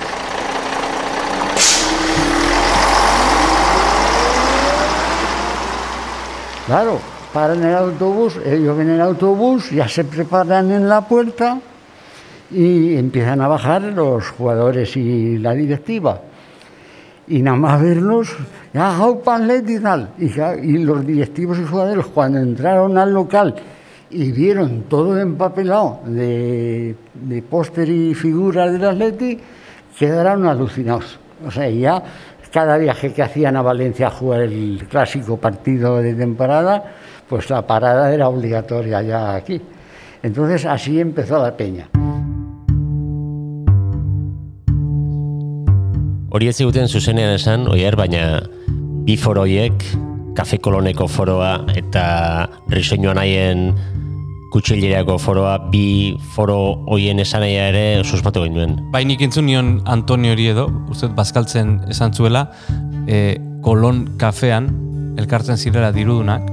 Claro, 6.66 7.00
paran 7.34 7.64
el 7.64 7.76
autobús, 7.76 8.40
ellos 8.46 8.78
ven 8.78 8.90
el 8.90 9.02
autobús, 9.02 9.72
ya 9.72 9.88
se 9.88 10.06
preparan 10.06 10.72
en 10.72 10.88
la 10.88 11.02
puerta 11.02 11.60
y 12.52 12.96
empiezan 12.96 13.42
a 13.42 13.48
bajar 13.48 13.82
los 13.82 14.30
jugadores 14.30 14.96
y 14.98 15.38
la 15.38 15.54
directiva 15.54 16.22
y 17.32 17.42
nada 17.42 17.58
más 17.58 17.82
verlos, 17.82 18.36
ya, 18.74 18.98
y 19.66 19.80
tal. 19.80 20.10
Y, 20.18 20.78
los 20.80 21.06
directivos 21.06 21.58
y 21.60 21.66
jugadores, 21.66 22.06
cuando 22.08 22.40
entraron 22.40 22.98
al 22.98 23.14
local 23.14 23.56
y 24.10 24.32
vieron 24.34 24.84
todo 24.90 25.18
empapelado 25.18 26.02
de, 26.06 26.96
de 27.14 27.42
póster 27.42 27.88
y 27.88 28.14
figuras 28.14 28.72
del 28.74 28.84
Atleti, 28.84 29.40
quedaron 29.98 30.46
alucinados. 30.46 31.20
O 31.46 31.50
sea, 31.50 31.70
ya 31.70 32.04
cada 32.52 32.78
viaje 32.78 33.14
que 33.14 33.24
hacían 33.24 33.56
a 33.56 33.62
Valencia 33.62 34.08
a 34.08 34.12
jugar 34.12 34.42
el 34.42 34.86
clásico 34.90 35.38
partido 35.38 36.02
de 36.02 36.14
temporada, 36.14 36.84
pues 37.30 37.50
la 37.50 37.66
parada 37.66 38.14
era 38.14 38.28
obligatoria 38.28 39.02
ya 39.02 39.36
aquí. 39.36 39.62
Entonces 40.22 40.66
así 40.66 41.00
empezó 41.00 41.42
la 41.42 41.56
peña. 41.56 42.01
Hori 46.32 46.48
ez 46.48 46.56
ziguten 46.56 46.88
zuzenean 46.88 47.34
esan, 47.36 47.66
oier, 47.68 47.98
baina 48.00 48.40
bi 49.04 49.18
foroiek, 49.20 49.82
kafe 50.38 50.62
koloneko 50.64 51.10
foroa 51.12 51.58
eta 51.76 52.04
risoñoan 52.72 53.20
haien 53.20 53.74
kutsilireako 54.54 55.18
foroa, 55.20 55.58
bi 55.74 56.16
foro 56.36 56.86
hoien 56.88 57.20
esan 57.20 57.44
ere 57.44 57.84
suspatu 58.06 58.46
genuen. 58.46 58.78
Bai 58.94 59.04
nik 59.04 59.20
entzun 59.28 59.50
nion 59.50 59.74
Antonio 59.92 60.32
hori 60.32 60.48
edo, 60.54 60.70
uste 60.92 61.12
bazkaltzen 61.18 61.82
esan 61.92 62.16
zuela, 62.16 62.46
e, 63.12 63.36
kolon 63.60 64.06
kafean, 64.22 64.72
elkartzen 65.20 65.60
zirela 65.60 65.92
dirudunak, 65.92 66.48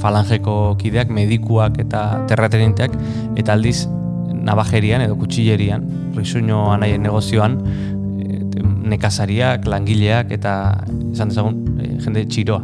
falangeko 0.00 0.78
kideak, 0.80 1.12
medikuak 1.12 1.76
eta 1.84 2.24
terraterinteak, 2.32 2.96
eta 3.36 3.52
aldiz, 3.52 3.82
nabajerian 4.32 5.04
edo 5.04 5.20
kutsilerian, 5.20 5.84
risoño 6.16 6.70
anaien 6.72 7.04
negozioan, 7.04 7.60
nekazariak, 8.62 9.66
langileak 9.66 10.32
eta 10.32 10.54
esan 11.12 11.32
dezagun 11.32 11.56
e, 11.78 11.94
jende 12.02 12.24
txiroa. 12.26 12.62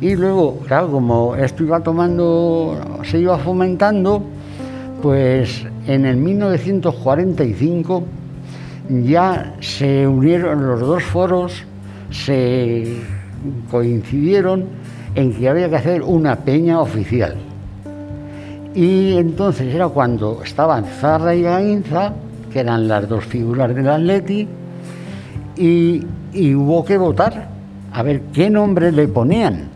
Y 0.00 0.16
luego, 0.16 0.58
claro, 0.66 0.90
como 0.90 1.36
esto 1.36 1.62
iba 1.62 1.80
tomando, 1.80 2.76
se 3.04 3.20
iba 3.20 3.38
fomentando, 3.38 4.22
pues 5.00 5.64
en 5.86 6.06
el 6.06 6.16
1945 6.16 8.02
ya 9.04 9.54
se 9.60 10.06
unieron 10.06 10.66
los 10.66 10.80
dos 10.80 11.04
foros, 11.04 11.64
se 12.10 12.96
coincidieron 13.70 14.64
en 15.14 15.32
que 15.34 15.48
había 15.48 15.68
que 15.68 15.76
hacer 15.76 16.02
una 16.02 16.36
peña 16.36 16.80
oficial. 16.80 17.36
Y 18.74 19.16
entonces 19.16 19.72
era 19.74 19.88
cuando 19.88 20.42
estaban 20.42 20.84
Zarra 20.84 21.34
y 21.34 21.42
Gainza, 21.42 22.12
que 22.52 22.60
eran 22.60 22.88
las 22.88 23.08
dos 23.08 23.24
figuras 23.24 23.74
del 23.74 23.88
Atleti, 23.88 24.48
y, 25.56 26.04
hubo 26.54 26.84
que 26.84 26.96
votar 26.98 27.48
a 27.92 28.02
ver 28.02 28.22
qué 28.32 28.50
nombre 28.50 28.92
le 28.92 29.08
ponían. 29.08 29.68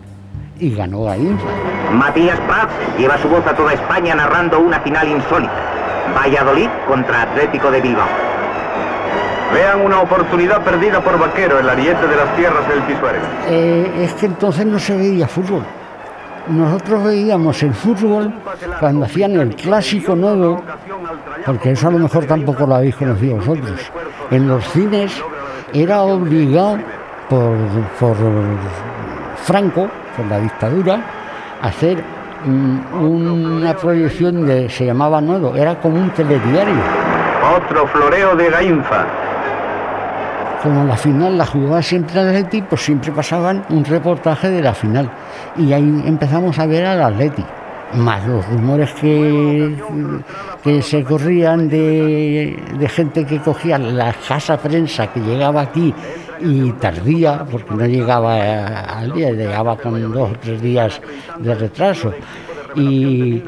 Y 0.58 0.74
ganó 0.74 1.04
Gainza. 1.04 1.44
Matías 1.92 2.40
Prats 2.40 2.72
lleva 2.98 3.18
su 3.18 3.28
voz 3.28 3.46
a 3.46 3.54
toda 3.54 3.74
España 3.74 4.14
narrando 4.14 4.58
una 4.58 4.80
final 4.80 5.08
insólita. 5.08 5.52
Valladolid 6.16 6.68
contra 6.88 7.22
Atlético 7.22 7.70
de 7.70 7.80
Bilbao. 7.80 8.06
Vean 9.52 9.82
una 9.82 10.00
oportunidad 10.00 10.62
perdida 10.62 11.00
por 11.00 11.18
Vaquero, 11.18 11.58
el 11.58 11.68
ariete 11.68 12.06
de 12.06 12.16
las 12.16 12.34
tierras 12.36 12.68
del 12.68 12.82
Pisuerga. 12.82 13.22
Eh, 13.46 14.04
es 14.04 14.14
que 14.14 14.26
entonces 14.26 14.66
no 14.66 14.78
se 14.78 14.96
veía 14.96 15.28
fútbol. 15.28 15.62
Nosotros 16.48 17.04
veíamos 17.04 17.62
el 17.62 17.74
fútbol 17.74 18.32
cuando 18.78 19.04
hacían 19.04 19.32
el 19.32 19.54
clásico 19.54 20.14
nuevo, 20.14 20.62
porque 21.44 21.72
eso 21.72 21.88
a 21.88 21.90
lo 21.90 21.98
mejor 21.98 22.24
tampoco 22.24 22.66
lo 22.66 22.76
habéis 22.76 22.96
conocido 22.96 23.36
vosotros. 23.36 23.80
En 24.30 24.48
los 24.48 24.64
cines 24.70 25.22
era 25.72 26.02
obligado 26.02 26.78
por, 27.28 27.56
por 27.98 28.16
Franco, 29.42 29.88
por 30.16 30.26
la 30.26 30.38
dictadura, 30.38 31.00
a 31.62 31.66
hacer 31.68 32.02
una 32.44 33.74
proyección 33.74 34.46
de, 34.46 34.68
se 34.68 34.86
llamaba 34.86 35.20
Nuevo, 35.20 35.54
era 35.56 35.74
como 35.80 35.96
un 35.96 36.10
telediario. 36.10 36.74
Otro 37.56 37.86
floreo 37.88 38.36
de 38.36 38.50
Gainza. 38.50 39.06
Como 40.62 40.84
la 40.84 40.96
final 40.96 41.38
la 41.38 41.46
jugaba 41.46 41.82
siempre 41.82 42.20
el 42.20 42.28
Atleti, 42.28 42.62
pues 42.62 42.84
siempre 42.84 43.12
pasaban 43.12 43.64
un 43.68 43.84
reportaje 43.84 44.50
de 44.50 44.62
la 44.62 44.74
final. 44.74 45.10
Y 45.56 45.72
ahí 45.72 46.02
empezamos 46.06 46.58
a 46.58 46.66
ver 46.66 46.86
al 46.86 47.02
Atleti 47.02 47.44
más 47.94 48.26
los 48.26 48.46
rumores 48.48 48.92
que, 48.94 49.74
que 50.62 50.82
se 50.82 51.02
corrían 51.04 51.68
de, 51.68 52.56
gente 52.88 53.24
que 53.24 53.38
cogía 53.38 53.78
la 53.78 54.12
casa 54.12 54.56
prensa 54.56 55.12
que 55.12 55.20
llegaba 55.20 55.62
aquí 55.62 55.94
y 56.40 56.70
tardía, 56.72 57.46
porque 57.50 57.74
no 57.74 57.86
llegaba 57.86 58.36
al 58.38 59.12
día, 59.12 59.30
llegaba 59.30 59.76
con 59.76 60.12
dos 60.12 60.30
o 60.32 60.34
tres 60.40 60.60
días 60.60 61.00
de 61.38 61.54
retraso. 61.54 62.12
Y, 62.74 63.42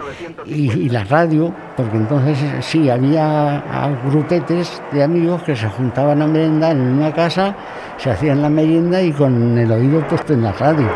y, 0.47 0.89
la 0.89 1.05
radio, 1.05 1.53
porque 1.77 1.99
entonces 1.99 2.39
sí, 2.65 2.89
había 2.89 3.93
grupetes 4.07 4.81
de 4.91 5.03
amigos 5.03 5.43
que 5.43 5.55
se 5.55 5.69
juntaban 5.69 6.23
a 6.23 6.27
merendar 6.27 6.75
en 6.75 6.81
una 6.81 7.13
casa, 7.13 7.55
se 7.99 8.11
hacían 8.11 8.41
la 8.41 8.49
merienda 8.49 9.03
y 9.03 9.13
con 9.13 9.59
el 9.59 9.71
oído 9.71 10.01
puesto 10.09 10.33
en 10.33 10.45
la 10.45 10.53
radio. 10.53 10.89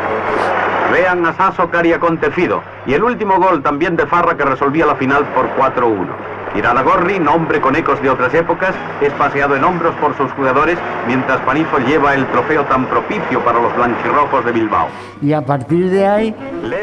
Vean 0.93 1.25
a 1.25 1.33
Sasso 1.33 1.71
Cari 1.71 1.95
acontecido 1.95 2.63
y 2.87 2.93
el 2.93 3.03
último 3.03 3.39
gol 3.39 3.63
también 3.63 3.97
de 3.97 4.05
Farra 4.07 4.37
que 4.37 4.45
resolvía 4.45 4.85
la 4.85 4.95
final 4.95 5.25
por 5.35 5.49
4-1. 5.57 6.07
Iralagorri, 6.55 7.19
nombre 7.19 7.63
con 7.63 7.75
ecos 7.75 8.03
de 8.03 8.11
otras 8.11 8.35
épocas, 8.35 8.75
es 9.01 9.11
paseado 9.15 9.57
en 9.57 9.65
hombros 9.65 9.95
por 9.95 10.15
sus 10.19 10.31
jugadores, 10.33 10.79
mientras 11.07 11.41
Panizo 11.41 11.79
lleva 11.79 12.15
el 12.15 12.27
trofeo 12.27 12.67
tan 12.67 12.85
propicio 12.85 13.43
para 13.43 13.59
los 13.59 13.75
blanquirrojos 13.75 14.45
de 14.45 14.53
Bilbao. 14.53 14.89
Y 15.23 15.33
a 15.33 15.41
partir 15.41 15.89
de 15.89 16.07
ahí, 16.07 16.35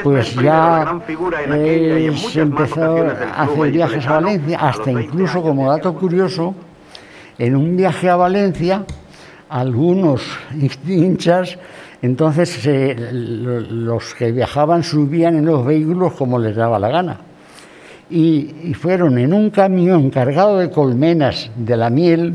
pues 0.02 0.34
ya 0.34 1.00
eh, 1.48 2.12
se 2.18 2.42
empezó 2.42 3.06
a 3.36 3.44
hacer 3.44 3.72
viajes 3.72 4.08
a 4.08 4.14
Valencia, 4.14 4.58
hasta 4.60 4.92
incluso 4.92 5.44
como 5.44 5.70
dato 5.70 5.94
curioso, 5.94 6.56
en 7.38 7.56
un 7.56 7.78
viaje 7.78 8.10
a 8.10 8.16
Valencia, 8.16 8.86
algunos 9.50 10.24
hinchas 10.88 11.60
entonces 12.02 12.64
los 13.12 14.14
que 14.16 14.32
viajaban 14.32 14.84
subían 14.84 15.36
en 15.38 15.46
los 15.46 15.66
vehículos 15.66 16.14
como 16.14 16.40
les 16.40 16.56
daba 16.56 16.80
la 16.80 16.90
gana. 16.90 17.18
Y, 18.10 18.74
fueron 18.74 19.20
en 19.20 19.34
un 19.34 19.50
camión 19.52 20.10
cargado 20.10 20.58
de 20.58 20.72
colmenas 20.72 21.52
de 21.56 21.78
la 21.78 21.90
miel 21.92 22.34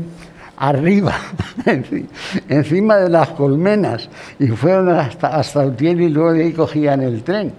arriba, 0.57 1.13
enci- 1.65 2.05
encima 2.47 2.95
de 2.97 3.09
las 3.09 3.29
colmenas, 3.31 4.09
y 4.39 4.47
fueron 4.47 4.89
hasta, 4.91 5.35
hasta 5.35 5.65
Utiel 5.65 5.99
y 5.99 6.09
luego 6.09 6.31
de 6.31 6.43
ahí 6.45 6.51
cogían 6.53 7.01
el 7.01 7.23
tren. 7.23 7.51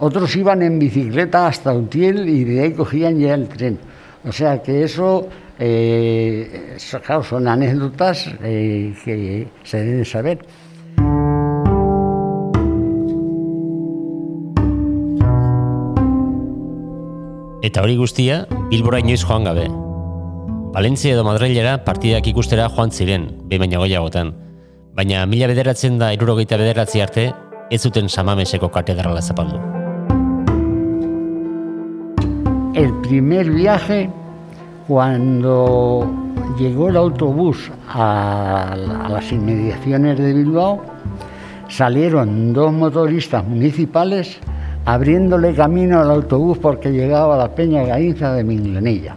Otros 0.00 0.34
iban 0.34 0.62
en 0.62 0.80
bicicleta 0.80 1.46
hasta 1.46 1.72
Utiel 1.72 2.28
y 2.28 2.42
de 2.42 2.60
ahí 2.62 2.72
cogían 2.72 3.20
ya 3.20 3.34
el 3.34 3.46
tren. 3.46 3.78
O 4.26 4.32
sea 4.32 4.60
que 4.60 4.82
eso, 4.82 5.28
eh, 5.56 6.76
claro, 7.06 7.22
son 7.22 7.46
anécdotas 7.46 8.28
eh, 8.42 8.92
que 9.04 9.46
se 9.62 9.78
deben 9.84 10.04
saber. 10.04 10.38
Eta 17.64 17.80
hori 17.80 17.94
guztia, 17.96 18.42
Bilbora 18.68 18.98
inoiz 19.00 19.22
joan 19.22 19.46
gabe. 19.48 19.62
Valentzia 20.74 21.14
edo 21.14 21.22
Madrilera 21.24 21.78
partidak 21.86 22.26
ikustera 22.28 22.66
joan 22.68 22.90
ziren, 22.92 23.22
behin 23.48 23.62
baino 23.62 23.80
gehiagotan. 23.80 24.34
Baina 24.92 25.22
mila 25.24 25.48
bederatzen 25.48 25.96
da 25.96 26.10
irurogeita 26.12 26.58
bederatzi 26.60 27.00
arte, 27.00 27.24
ez 27.72 27.80
zuten 27.80 28.12
samameseko 28.12 28.68
katedrala 28.68 29.22
zapaldu. 29.22 29.62
El 32.76 32.92
primer 33.00 33.48
viaje, 33.48 34.10
cuando 34.86 36.12
llegó 36.58 36.90
el 36.90 36.98
autobús 36.98 37.70
a, 37.88 38.74
a 38.74 39.08
las 39.08 39.32
inmediaciones 39.32 40.18
de 40.18 40.34
Bilbao, 40.34 40.82
salieron 41.68 42.52
dos 42.52 42.74
motoristas 42.74 43.42
municipales 43.42 44.38
abriéndole 44.84 45.54
camino 45.54 46.00
al 46.00 46.10
autobús 46.10 46.58
porque 46.58 46.90
llegaba 46.90 47.34
a 47.34 47.38
la 47.38 47.54
Peña 47.54 47.84
Gainza 47.84 48.34
de 48.34 48.44
Minglanilla. 48.44 49.16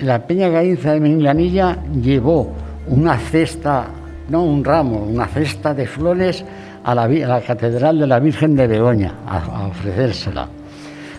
La 0.00 0.26
Peña 0.26 0.48
Gainza 0.48 0.92
de 0.92 1.00
Minglanilla 1.00 1.78
llevó 2.02 2.52
una 2.88 3.16
cesta, 3.16 3.86
no 4.28 4.44
un 4.44 4.62
ramo, 4.62 4.98
una 4.98 5.26
cesta 5.26 5.72
de 5.72 5.86
flores 5.86 6.44
a 6.84 6.94
la, 6.94 7.40
Catedral 7.40 7.98
de 7.98 8.06
la 8.06 8.18
Virgen 8.20 8.54
de 8.56 8.66
Begoña 8.66 9.14
a, 9.26 9.68
ofrecérsela. 9.68 10.48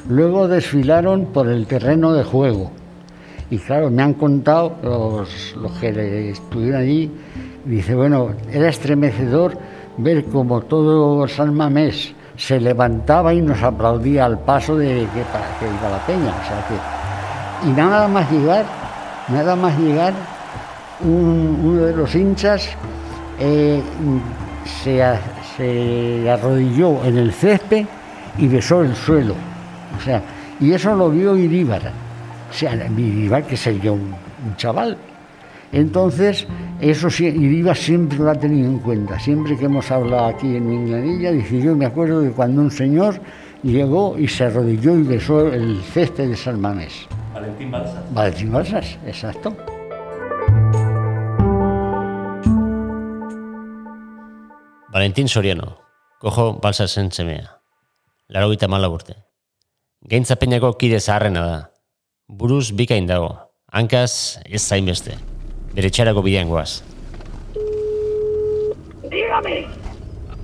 Luego 0.07 0.47
desfilaron 0.47 1.25
por 1.25 1.49
el 1.49 1.65
terreno 1.65 2.13
de 2.13 2.23
juego. 2.23 2.71
Y 3.49 3.57
claro, 3.57 3.89
me 3.89 4.03
han 4.03 4.13
contado 4.13 4.75
los, 4.83 5.55
los 5.55 5.71
que 5.79 6.29
estuvieron 6.29 6.81
allí, 6.81 7.11
dice, 7.65 7.95
bueno, 7.95 8.29
era 8.51 8.69
estremecedor 8.69 9.57
ver 9.97 10.25
como 10.25 10.61
todo 10.61 11.27
San 11.27 11.53
Mamés 11.53 12.13
se 12.37 12.59
levantaba 12.59 13.33
y 13.33 13.41
nos 13.41 13.61
aplaudía 13.63 14.25
al 14.25 14.39
paso 14.39 14.77
de 14.77 15.07
que, 15.13 15.21
para 15.33 15.47
que 15.59 15.65
iba 15.65 15.89
la 15.89 16.05
peña. 16.05 16.29
O 16.29 16.47
sea 16.47 16.65
que, 16.67 17.67
y 17.69 17.73
nada 17.73 18.07
más 18.07 18.31
llegar, 18.31 18.63
nada 19.27 19.55
más 19.55 19.77
llegar, 19.79 20.13
un- 21.01 21.59
uno 21.63 21.81
de 21.83 21.95
los 21.95 22.13
hinchas 22.15 22.69
eh, 23.39 23.81
se, 24.83 25.03
se 25.57 26.29
arrodilló 26.29 27.03
en 27.03 27.17
el 27.17 27.31
césped 27.33 27.85
y 28.37 28.47
besó 28.47 28.81
el 28.81 28.95
suelo. 28.95 29.33
O 29.97 30.01
sea, 30.01 30.21
y 30.59 30.71
eso 30.73 30.95
lo 30.95 31.09
vio 31.09 31.35
Iríbar. 31.35 31.81
O 32.49 32.53
sea, 32.53 32.73
Iríbar 32.75 33.43
que 33.43 33.57
sería 33.57 33.91
un, 33.91 34.13
un 34.45 34.55
chaval. 34.57 34.95
Entonces, 35.71 36.47
eso 36.79 37.09
sí, 37.09 37.25
Iríbar 37.25 37.75
siempre 37.75 38.17
lo 38.17 38.29
ha 38.29 38.35
tenido 38.35 38.69
en 38.69 38.79
cuenta. 38.79 39.19
Siempre 39.19 39.57
que 39.57 39.65
hemos 39.65 39.89
hablado 39.91 40.27
aquí 40.27 40.55
en 40.55 40.67
Minglanilla, 40.67 41.31
dice, 41.31 41.61
yo 41.61 41.75
me 41.75 41.85
acuerdo 41.85 42.21
de 42.21 42.31
cuando 42.31 42.61
un 42.61 42.71
señor 42.71 43.19
llegó 43.63 44.17
y 44.17 44.27
se 44.27 44.45
arrodilló 44.45 44.97
y 44.97 45.03
besó 45.03 45.51
el 45.51 45.81
césped 45.81 46.29
de 46.29 46.37
San 46.37 46.61
Mamés. 46.61 47.07
Valentín 47.33 47.71
Balsa. 47.71 48.03
Valentín 48.11 48.51
Balsas, 48.51 48.97
exacto. 49.05 49.55
Valentin 54.89 55.27
Soriano, 55.27 55.77
kojo 56.19 56.59
balsasen 56.59 57.11
semea. 57.11 57.61
Laro 58.29 58.49
gita 58.49 58.67
mala 58.67 58.89
urte. 58.89 59.15
Gaintzapenako 60.01 60.77
kide 60.77 60.99
zaharrena 60.99 61.45
da. 61.45 61.71
Buruz 62.27 62.71
bikain 62.71 63.05
dago. 63.07 63.51
Hankaz 63.71 64.39
ez 64.45 64.63
zainbeste. 64.65 65.13
Bere 65.13 65.36
bidean 66.23 66.49
goaz. 66.49 66.83
Dígame, 69.09 69.67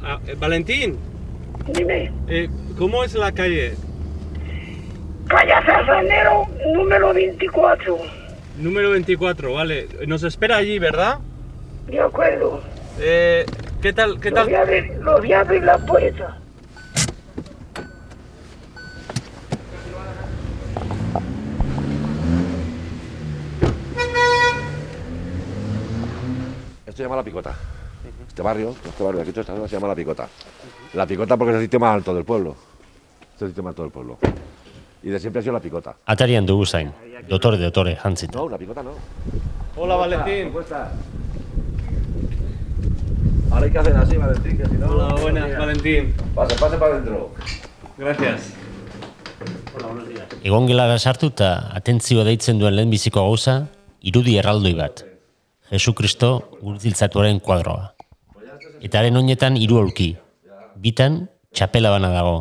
Ah, 0.06 0.20
eh, 0.28 0.36
Valentín, 0.38 0.98
dime. 1.74 2.12
eh, 2.28 2.50
¿cómo 2.78 3.04
es 3.04 3.14
la 3.16 3.32
calle? 3.32 3.76
Calle 5.28 5.54
Sazanero, 5.66 6.46
número 6.74 7.14
24. 7.14 7.98
Número 8.60 8.92
24, 8.92 9.54
vale. 9.54 9.88
Nos 10.06 10.24
espera 10.24 10.58
allí, 10.58 10.78
¿verdad? 10.78 11.20
De 11.88 12.00
acuerdo. 12.00 12.62
Eh, 13.00 13.46
¿Qué 13.82 13.94
tal? 13.94 14.20
¿Qué 14.20 14.30
Lo 14.30 14.36
tal? 14.36 14.46
voy 14.46 14.56
a 14.56 14.62
abrir, 14.62 14.92
lo 15.02 15.18
voy 15.18 15.34
a 15.34 15.40
abrir 15.40 15.64
la 15.64 15.78
puerta. 15.80 16.38
Esto 26.94 27.02
se 27.02 27.06
llama 27.06 27.16
La 27.16 27.24
Picota. 27.24 27.56
Este 28.28 28.44
barrio, 28.44 28.76
este 28.86 29.04
barrio 29.04 29.18
de 29.18 29.22
aquí, 29.28 29.40
esta 29.40 29.52
zona 29.52 29.68
se 29.68 29.76
llama 29.76 29.88
La 29.88 29.96
Picota. 29.96 30.30
La 30.94 31.08
Picota 31.08 31.36
porque 31.38 31.54
es 31.54 31.58
el 31.58 31.64
sitio 31.64 31.80
más 31.80 31.96
alto 31.96 32.14
del 32.14 32.24
pueblo. 32.24 32.56
Es 33.36 33.42
el 33.42 33.48
sitio 33.48 33.64
más 33.64 33.72
alto 33.72 33.82
del 33.82 33.92
pueblo. 33.92 34.20
Y 35.02 35.10
de 35.10 35.20
siempre 35.20 35.40
ha 35.40 35.42
sido 35.42 35.54
La 35.54 35.60
Picota. 35.60 35.96
Atarian 36.06 36.46
dugu 36.46 36.68
zain. 36.68 36.94
Dotore, 37.28 37.58
dotore, 37.58 37.96
jantzita. 37.96 38.38
No, 38.38 38.48
La 38.48 38.60
Picota 38.60 38.84
no. 38.84 38.92
Hola, 39.76 39.96
Valentín. 39.96 40.50
¿Cómo 40.50 40.60
estás? 40.60 40.92
Ahora 43.50 43.66
hay 43.66 43.72
que 43.72 43.80
hacer 43.80 43.98
así, 43.98 44.16
Valentín, 44.16 44.58
que 44.60 44.66
si 44.68 44.76
no... 44.76 44.90
Hola, 44.92 45.16
buenas, 45.20 45.58
Valentín. 45.58 46.14
Pase, 46.36 46.56
pase 46.60 46.78
para 46.78 46.94
adentro. 46.94 47.32
Gracias. 47.98 48.54
Egon 50.44 50.68
gelara 50.68 51.00
sartu 51.00 51.32
eta 51.34 51.72
atentzioa 51.74 52.24
deitzen 52.24 52.62
duen 52.62 52.76
lehenbiziko 52.76 53.26
gauza, 53.26 53.64
irudi 54.02 54.38
erraldoi 54.38 54.76
bat. 54.78 55.13
Jesu 55.74 55.96
Kristo 55.98 56.28
gurtziltzatuaren 56.62 57.40
kuadroa. 57.42 57.96
Eta 58.86 59.00
haren 59.00 59.16
oinetan 59.18 59.56
hiru 59.58 59.80
aulki. 59.82 60.12
Bitan, 60.78 61.24
txapela 61.50 61.90
bana 61.90 62.12
dago. 62.14 62.36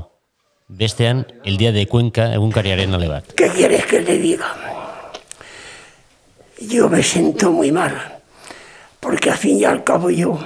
Bestean, 0.69 1.25
el 1.49 1.57
dia 1.57 1.73
de 1.73 1.87
Cuenca 1.89 2.27
egunkariaren 2.35 2.93
ale 2.93 3.09
bat. 3.09 3.31
¿Qué 3.33 3.49
quieres 3.49 3.87
que 3.87 4.01
te 4.01 4.19
diga? 4.19 4.51
Yo 6.61 6.91
me 6.91 7.03
siento 7.03 7.51
muy 7.51 7.73
mal, 7.73 7.97
porque 9.01 9.31
al 9.31 9.39
fin 9.39 9.59
y 9.59 9.65
al 9.65 9.83
cabo 9.83 10.11
yo, 10.11 10.39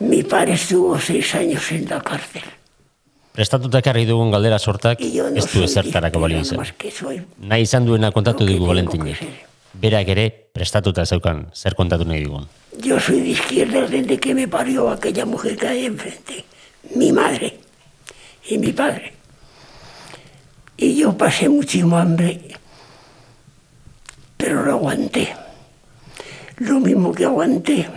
mi 0.00 0.22
padre 0.22 0.54
estuvo 0.54 0.98
seis 1.00 1.34
años 1.34 1.72
en 1.72 1.88
la 1.88 2.02
cárcel. 2.02 2.42
Prestatuta 3.32 3.80
ekarri 3.80 4.04
dugun 4.04 4.30
galdera 4.30 4.58
sortak 4.58 5.00
no 5.00 5.28
ez 5.40 5.46
du 5.48 5.64
ezertarako 5.64 6.20
balio 6.20 6.44
izan. 6.44 6.60
Nahi 7.40 7.64
izan 7.64 7.88
duena 7.88 8.12
kontatu 8.12 8.44
digu 8.44 8.68
Valentinek. 8.68 9.24
Berak 9.74 10.08
ere 10.08 10.30
prestatuta 10.52 11.06
zeukan 11.06 11.46
zer 11.54 11.74
kontatu 11.74 12.04
nahi 12.04 12.20
digun. 12.24 12.46
Yo 12.78 13.00
soy 13.00 13.20
de 13.20 13.28
izquierda 13.30 13.86
desde 13.86 14.18
que 14.18 14.34
me 14.34 14.48
parió 14.48 14.90
aquella 14.90 15.24
mujer 15.24 15.56
que 15.56 15.68
hay 15.68 15.86
enfrente, 15.86 16.44
mi 16.94 17.12
madre 17.12 17.58
y 18.48 18.58
mi 18.58 18.72
padre. 18.72 19.12
Y 20.76 20.96
yo 20.96 21.16
pasé 21.16 21.48
muchísimo 21.48 21.96
hambre, 21.96 22.40
pero 24.36 24.62
lo 24.62 24.72
aguanté. 24.72 25.34
Lo 26.58 26.80
mismo 26.80 27.12
que 27.12 27.24
aguanté 27.24 27.88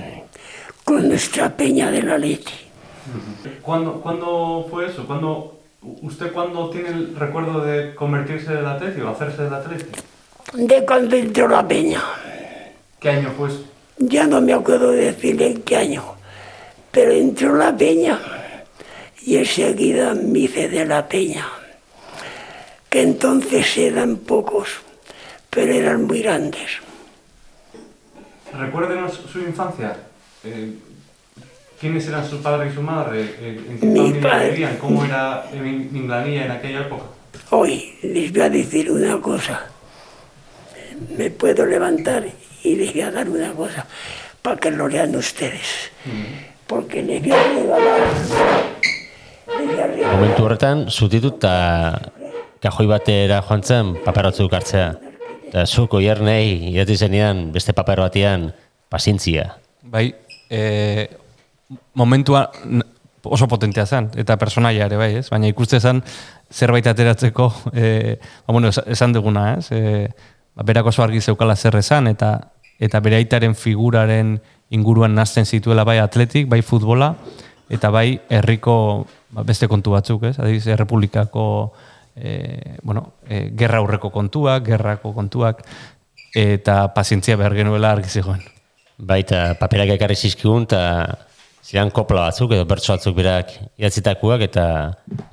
con 0.84 1.08
nuestra 1.08 1.56
peña 1.56 1.92
de 1.92 2.04
la 2.04 2.18
leche. 2.18 2.56
¿Cuándo, 3.62 4.02
¿Cuándo 4.02 4.68
fue 4.70 4.88
eso? 4.88 5.06
¿Cuándo, 5.06 5.60
¿Usted 5.82 6.32
cuándo 6.32 6.70
tiene 6.70 6.90
el 6.90 7.16
recuerdo 7.16 7.64
de 7.64 7.96
convertirse 7.96 8.54
del 8.54 8.66
Atleti 8.66 9.02
o 9.02 9.10
hacerse 9.10 9.44
del 9.44 9.54
Atleti? 9.54 9.86
De 10.54 10.78
entró 10.78 11.48
la 11.48 11.68
peña. 11.68 12.02
¿Qué 13.00 13.10
año 13.10 13.34
fue? 13.38 13.50
Ya 13.98 14.26
no 14.28 14.42
me 14.42 14.54
acuerdo 14.54 14.92
de 14.92 15.06
decirle 15.06 15.48
en 15.52 15.62
qué 15.64 15.78
año, 15.78 16.04
pero 16.92 17.12
entró 17.12 17.56
la 17.56 17.76
peña 17.76 18.20
y 19.24 19.38
enseguida 19.38 20.14
me 20.14 20.40
hice 20.40 20.70
de 20.70 20.86
la 20.86 21.08
peña, 21.08 21.48
que 22.90 23.02
entonces 23.02 23.78
eran 23.78 24.18
pocos, 24.18 24.70
pero 25.50 25.74
eran 25.74 26.04
muy 26.06 26.22
grandes. 26.22 26.72
Recuérdenos 28.54 29.14
su 29.32 29.40
infancia. 29.40 29.98
Eh, 30.44 30.74
¿Quiénes 31.80 32.08
eran 32.08 32.28
su 32.30 32.42
padre 32.42 32.70
y 32.70 32.74
su 32.74 32.82
madre? 32.82 33.22
Eh, 33.40 33.66
¿En 33.70 33.80
qué 33.80 33.86
Mi 33.86 34.00
familia 34.00 34.22
padre. 34.30 34.50
vivían? 34.52 34.78
¿Cómo 34.78 35.04
era 35.04 35.46
en 35.52 35.94
Minglanilla 35.94 36.46
en 36.46 36.52
aquella 36.52 36.82
época? 36.82 37.04
Hoy 37.50 37.96
les 38.02 38.32
voy 38.32 38.42
a 38.42 38.50
decir 38.50 38.92
una 38.92 39.20
cosa. 39.20 39.75
Me 41.18 41.30
puedo 41.30 41.66
levantar 41.66 42.24
y 42.64 42.76
les 42.76 42.92
voy 42.94 43.02
a 43.02 43.12
dar 43.12 43.30
una 43.30 43.52
cosa 43.54 43.86
para 44.42 44.58
que 44.58 44.72
lo 44.72 44.88
lean 44.88 45.16
ustedes. 45.16 45.92
Porque 46.68 47.02
les 47.04 47.22
voy 47.22 47.32
a 47.32 47.44
regalar. 47.44 48.00
Momentu 50.16 50.46
horretan, 50.46 50.86
zutitu 50.92 51.32
eta 51.36 51.54
kajoi 52.64 52.88
batera 52.90 53.42
joan 53.46 53.64
zen 53.64 53.94
paperotzuk 54.06 54.54
hartzea. 54.54 54.94
Eta 55.50 55.66
zuko 55.66 56.00
jernei, 56.04 56.72
idati 56.74 56.98
zenean, 56.98 57.52
beste 57.54 57.74
paper 57.78 58.02
batean, 58.06 58.50
pazientzia. 58.90 59.56
Bai, 59.84 60.10
e, 60.50 61.08
momentua 61.94 62.50
oso 63.26 63.48
potentea 63.50 63.86
zen, 63.86 64.12
eta 64.18 64.38
personaia 64.42 64.86
ere 64.90 64.98
bai, 65.00 65.12
ez? 65.22 65.30
Baina 65.34 65.48
ikuste 65.50 65.80
zen 65.80 66.02
zerbait 66.54 66.86
ateratzeko, 66.88 67.48
e, 67.74 68.18
ba, 68.46 68.54
bueno, 68.54 68.70
es- 68.70 68.84
esan 68.86 69.14
duguna, 69.14 69.56
ez? 69.60 69.72
E, 69.72 70.10
ba, 70.56 70.64
berak 70.64 70.88
oso 70.92 71.04
argi 71.04 71.22
zeukala 71.22 71.56
zer 71.56 71.76
esan, 71.78 72.08
eta, 72.08 72.52
eta 72.80 73.00
bere 73.00 73.20
aitaren 73.20 73.56
figuraren 73.56 74.40
inguruan 74.74 75.16
nazten 75.16 75.46
zituela 75.46 75.84
bai 75.84 76.00
atletik, 76.00 76.48
bai 76.50 76.62
futbola, 76.62 77.14
eta 77.70 77.92
bai 77.92 78.20
herriko 78.30 79.06
ba, 79.30 79.44
beste 79.44 79.68
kontu 79.68 79.96
batzuk, 79.96 80.24
ez? 80.32 80.40
Adibidez, 80.40 80.68
errepublikako 80.74 81.46
e, 82.16 82.78
bueno, 82.84 83.14
e, 83.28 83.50
gerra 83.58 83.82
aurreko 83.84 84.10
kontuak, 84.14 84.66
gerrako 84.66 85.14
kontuak, 85.14 85.64
eta 86.36 86.94
pazientzia 86.96 87.38
behar 87.40 87.56
genuela 87.56 87.92
argi 87.96 88.10
zegoen. 88.10 88.44
Baita 88.98 89.54
paperak 89.60 89.96
ekarri 89.98 90.16
zizkigun, 90.16 90.68
eta 90.70 90.82
zidan 91.66 91.92
kopla 91.92 92.30
batzuk, 92.30 92.54
edo 92.56 92.66
bertso 92.70 92.94
batzuk 92.96 93.16
berak 93.18 93.54
idatzitakoak, 93.76 94.48
eta 94.48 94.66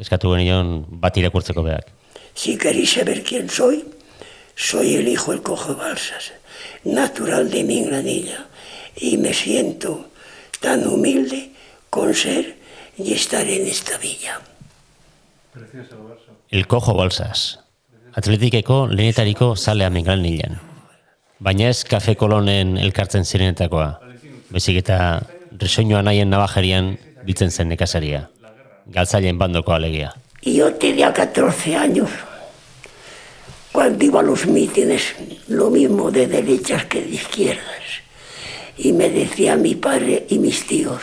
eskatu 0.03 0.35
genion 0.35 0.81
bat 1.03 1.17
irakurtzeko 1.17 1.63
berak. 1.63 1.91
Si 2.35 2.57
queréis 2.57 2.95
saber 2.95 3.23
quién 3.23 3.51
soy, 3.51 3.85
soy 4.57 4.95
el 4.97 5.09
hijo 5.09 5.33
del 5.33 5.43
cojo 5.43 5.75
balsas, 5.75 6.33
natural 6.85 7.51
de 7.51 7.65
mi 7.65 7.85
granilla, 7.85 8.47
y 8.97 9.17
me 9.17 9.33
siento 9.33 10.09
tan 10.61 10.87
humilde 10.87 11.51
con 11.91 12.15
ser 12.15 12.57
y 12.97 13.13
estar 13.13 13.47
en 13.47 13.67
esta 13.67 13.99
villa. 13.99 14.41
El 16.49 16.67
kojo 16.67 16.95
bolsas. 16.95 17.61
Atletikeko 18.15 18.87
lehenetariko 18.89 19.57
zalea 19.57 19.91
mengral 19.91 20.23
nilan. 20.23 20.59
Baina 21.41 21.71
ez 21.73 21.85
kafe 21.85 22.15
kolonen 22.17 22.77
elkartzen 22.77 23.25
zirenetakoa. 23.25 24.01
Bezik 24.53 24.83
eta 24.83 24.99
resoñoa 25.61 26.03
nahien 26.05 26.31
nabajerian 26.31 26.99
bitzen 27.25 27.51
zen 27.51 27.73
nekasaria. 27.73 28.29
Galtzaileen 28.93 29.39
bandoko 29.39 29.73
alegia. 29.73 30.13
Yo 30.43 30.75
tenía 30.75 31.13
14 31.13 31.77
años 31.77 32.11
cuando 33.73 34.05
iba 34.05 34.21
a 34.21 34.23
los 34.23 34.47
mítines, 34.47 35.15
lo 35.49 35.71
mismo 35.71 36.11
de 36.11 36.27
derechas 36.27 36.85
que 36.85 37.01
de 37.01 37.09
izquierdas. 37.09 37.83
Y 38.77 38.93
me 38.93 39.09
decía 39.09 39.57
mi 39.57 39.75
padre 39.75 40.27
y 40.29 40.39
mis 40.39 40.67
tíos, 40.67 41.03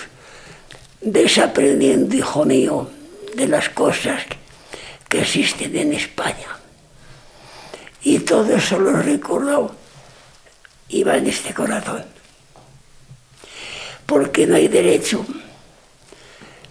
ves 1.01 1.39
aprendiendo, 1.39 2.15
hijo 2.15 2.45
mío, 2.45 2.89
de 3.35 3.47
las 3.47 3.69
cosas 3.69 4.23
que 5.07 5.21
existen 5.21 5.75
en 5.75 5.93
España. 5.93 6.59
Y 8.03 8.19
todo 8.19 8.55
eso 8.55 8.79
lo 8.79 8.99
he 8.99 9.03
recordado, 9.03 9.75
iba 10.89 11.17
en 11.17 11.27
este 11.27 11.53
corazón. 11.53 12.05
Porque 14.05 14.45
no 14.45 14.55
hay 14.55 14.67
derecho. 14.67 15.25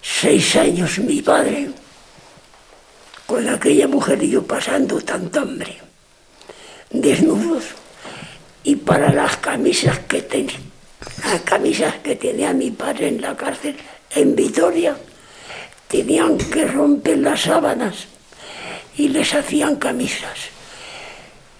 Seis 0.01 0.55
años 0.55 0.97
mi 0.99 1.21
padre 1.21 1.69
con 3.29 3.47
aquella 3.47 3.87
mujer 3.87 4.23
y 4.23 4.31
yo 4.31 4.43
pasando 4.43 4.99
tanta 5.01 5.41
hambre, 5.41 5.77
desnudos, 6.89 7.65
y 8.63 8.75
para 8.75 9.13
las 9.13 9.37
camisas 9.37 9.99
que 9.99 10.21
tenía, 10.21 10.59
las 11.23 11.41
camisas 11.41 11.95
que 12.03 12.15
tenía 12.15 12.53
mi 12.53 12.71
padre 12.71 13.07
en 13.07 13.21
la 13.21 13.35
cárcel 13.35 13.75
en 14.11 14.35
Vitoria, 14.35 14.97
tenían 15.87 16.37
que 16.37 16.65
romper 16.65 17.17
las 17.19 17.41
sábanas 17.41 18.07
y 18.97 19.07
les 19.07 19.33
hacían 19.33 19.75
camisas. 19.77 20.49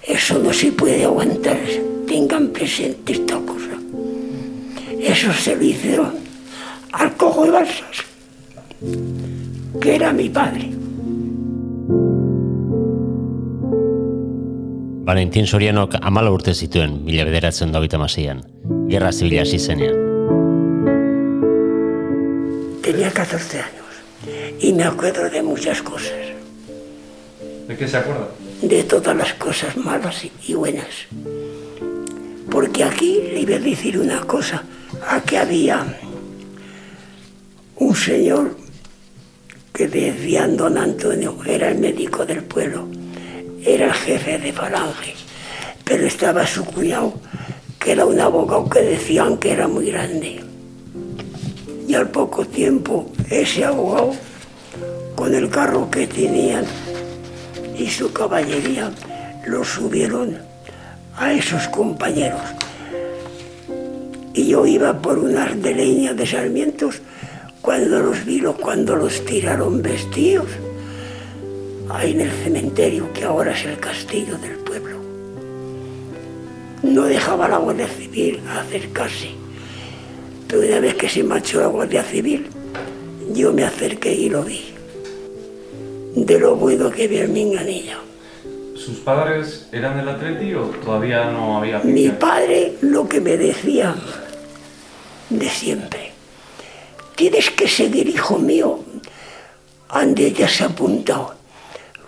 Eso 0.04 0.40
no 0.40 0.54
se 0.54 0.72
puede 0.72 1.04
aguantar, 1.04 1.60
tengan 2.08 2.50
presente 2.50 3.14
esta 3.14 3.38
cosa. 3.40 3.78
Eso 5.00 5.34
se 5.34 5.56
lo 5.56 5.64
hicieron 5.64 6.14
al 6.92 7.16
cojo 7.16 7.46
de 7.46 7.52
Balsas, 7.52 8.04
que 9.82 9.96
era 9.96 10.12
mi 10.12 10.30
padre. 10.30 10.70
Valentin 15.10 15.48
Sorianok 15.50 15.96
amala 16.06 16.30
urte 16.30 16.54
zituen, 16.54 17.00
mila 17.02 17.24
bederatzen 17.26 17.72
dagoita 17.74 17.98
masian. 17.98 18.44
Gerra 18.92 19.10
zibila 19.10 19.42
hasi 19.42 19.58
zenean. 19.58 19.96
Tenía 22.84 23.10
14 23.10 23.58
años 23.58 23.90
y 24.60 24.72
me 24.74 24.84
acuerdo 24.84 25.28
de 25.28 25.42
muchas 25.42 25.82
cosas, 25.82 26.14
¿De 27.68 27.76
qué 27.76 27.88
se 27.88 27.98
acuerda? 27.98 28.28
de 28.62 28.84
todas 28.84 29.18
las 29.18 29.34
cosas 29.34 29.76
malas 29.78 30.28
y 30.48 30.54
buenas. 30.54 31.08
Porque 32.52 32.84
aquí 32.84 33.20
le 33.34 33.40
iba 33.40 33.56
a 33.56 33.60
decir 33.60 33.98
una 33.98 34.20
cosa, 34.22 34.64
aquí 35.08 35.38
había 35.38 35.88
un 37.78 37.96
señor 37.96 38.56
que 39.74 39.88
decían 39.88 40.56
don 40.56 40.78
Antonio, 40.78 41.36
era 41.48 41.70
el 41.70 41.80
médico 41.80 42.28
del 42.28 42.44
pueblo, 42.44 42.88
era 43.76 43.86
el 43.88 43.94
jefe 43.94 44.40
de 44.40 44.52
falange, 44.52 45.14
pero 45.84 46.08
estaba 46.08 46.46
su 46.48 46.66
cuñado, 46.66 47.14
que 47.80 47.92
era 47.92 48.06
un 48.06 48.20
abogado 48.20 48.70
que 48.70 48.82
decían 48.82 49.38
que 49.38 49.52
era 49.52 49.68
muy 49.68 49.92
grande. 49.92 50.44
Y 51.88 51.94
al 51.94 52.10
poco 52.10 52.46
tiempo 52.46 53.12
ese 53.30 53.66
abogado, 53.66 54.14
con 55.16 55.34
el 55.36 55.50
carro 55.50 55.90
que 55.90 56.08
tenían 56.08 56.66
y 57.78 57.88
su 57.88 58.12
caballería, 58.12 58.92
lo 59.46 59.64
subieron 59.64 60.38
a 61.18 61.34
esos 61.34 61.68
compañeros. 61.68 62.42
Y 64.34 64.48
yo 64.48 64.66
iba 64.66 65.00
por 65.02 65.20
unas 65.20 65.62
de 65.62 65.76
leña 65.76 66.14
de 66.14 66.26
sarmientos 66.26 67.02
cuando 67.62 68.00
los 68.00 68.26
vi, 68.26 68.42
cuando 68.62 68.96
los 68.96 69.26
tiraron 69.26 69.82
vestidos, 69.82 70.48
ahí 71.90 72.12
en 72.12 72.22
el 72.22 72.32
cementerio 72.32 73.12
que 73.14 73.24
ahora 73.24 73.52
es 73.52 73.66
el 73.66 73.80
castillo 73.80 74.38
del 74.38 74.58
pueblo. 74.58 74.98
No 76.84 77.04
dejaba 77.04 77.48
la 77.48 77.58
Guardia 77.58 77.88
Civil 77.88 78.40
acercarse. 78.50 79.30
Pero 80.48 80.62
una 80.62 80.80
vez 80.80 80.96
que 80.96 81.10
se 81.10 81.24
marchó 81.24 81.60
la 81.60 81.68
Guardia 81.68 82.04
Civil, 82.04 82.48
yo 83.34 83.54
me 83.54 83.64
acerqué 83.64 84.14
y 84.14 84.30
lo 84.30 84.44
vi. 84.44 84.74
De 86.16 86.40
lo 86.40 86.56
bueno 86.56 86.90
que 86.90 87.08
vi 87.08 87.18
en 87.18 87.34
mi 87.34 87.42
enganilla. 87.42 88.00
¿Sus 88.76 89.00
padres 89.00 89.68
eran 89.72 89.98
del 89.98 90.10
Atleti 90.10 90.54
o 90.56 90.64
todavía 90.84 91.30
no 91.32 91.58
había 91.58 91.80
Mi 91.80 92.10
padre 92.10 92.76
lo 92.82 93.08
que 93.08 93.20
me 93.20 93.38
decía 93.38 93.96
de 95.30 95.50
siempre. 95.50 96.12
Tienes 97.16 97.52
que 97.52 97.68
seguir, 97.68 98.08
hijo 98.08 98.40
mío. 98.40 98.80
Ande 99.90 100.32
ya 100.32 100.48
se 100.48 100.64
ha 100.64 100.68
apuntado. 100.68 101.39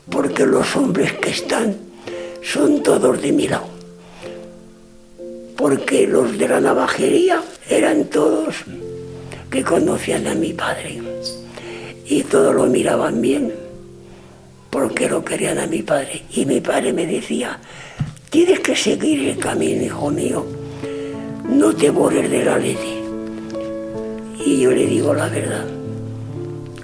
Porque 0.10 0.46
los 0.46 0.76
hombres 0.76 1.14
que 1.14 1.30
están 1.30 1.76
son 2.42 2.82
todos 2.84 3.22
de 3.22 3.32
mi 3.32 3.48
lado. 3.48 3.70
Porque 5.56 6.08
los 6.08 6.38
de 6.38 6.48
la 6.48 6.60
navajería 6.60 7.42
eran 7.70 8.06
todos 8.06 8.56
que 9.50 9.64
conocían 9.64 10.28
a 10.28 10.34
mi 10.34 10.54
padre. 10.54 11.02
Y 12.06 12.24
todos 12.24 12.56
lo 12.56 12.66
miraban 12.66 13.22
bien 13.22 13.54
porque 14.72 15.10
lo 15.10 15.24
querían 15.24 15.60
a 15.60 15.68
mi 15.68 15.84
padre. 15.84 16.24
Y 16.32 16.46
mi 16.46 16.62
padre 16.62 16.94
me 16.94 17.06
decía, 17.06 17.60
tienes 18.30 18.62
que 18.62 18.76
seguir 18.76 19.30
el 19.30 19.38
camino, 19.38 19.84
hijo 19.84 20.10
mío. 20.10 20.46
No 21.48 21.76
te 21.76 21.90
borres 21.90 22.32
de 22.32 22.46
la 22.46 22.58
ley. 22.58 22.78
Y 24.44 24.62
yo 24.62 24.72
le 24.72 24.88
digo 24.88 25.14
la 25.14 25.28
verdad. 25.28 25.68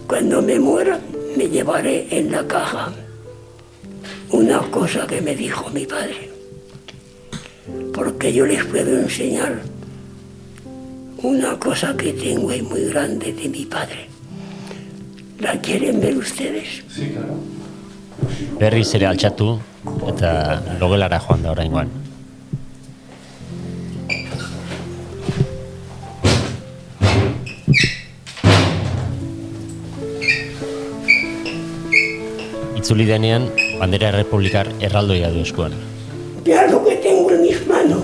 Cuando 0.05 0.41
me 0.41 0.59
muera, 0.59 0.99
me 1.35 1.49
llevaré 1.49 2.07
en 2.11 2.31
la 2.31 2.45
caja 2.45 2.91
una 4.31 4.59
cosa 4.71 5.07
que 5.07 5.21
me 5.21 5.35
dijo 5.35 5.69
mi 5.69 5.85
padre. 5.85 6.29
Porque 7.93 8.33
yo 8.33 8.45
les 8.45 8.63
puedo 8.65 8.99
enseñar 8.99 9.61
una 11.23 11.57
cosa 11.59 11.95
que 11.97 12.13
tengo 12.13 12.53
y 12.53 12.61
muy 12.61 12.85
grande 12.85 13.33
de 13.33 13.49
mi 13.49 13.65
padre. 13.65 14.07
¿La 15.39 15.59
quieren 15.59 15.99
ver 15.99 16.17
ustedes? 16.17 16.83
Sí, 16.89 17.09
claro. 17.13 17.57
Berriz 18.59 18.89
ere 18.97 19.05
altxatu, 19.05 19.59
eta 20.09 20.31
logelara 20.81 21.19
joan 21.21 21.43
da 21.45 21.51
oraingoan. 21.53 21.91
Itzuli 32.77 33.05
denean, 33.05 33.49
bandera 33.79 34.11
republikar 34.11 34.67
erraldoia 34.81 35.29
du 35.31 35.41
eskuan. 35.45 35.73
Ya 36.45 36.67
lo 36.67 36.83
que 36.83 36.95
tengo 36.97 37.31
en 37.31 37.41
mis 37.41 37.67
manos. 37.67 38.03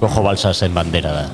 Cojo 0.00 0.22
balsa 0.22 0.54
zen 0.54 0.74
bandera 0.74 1.12
da. 1.12 1.30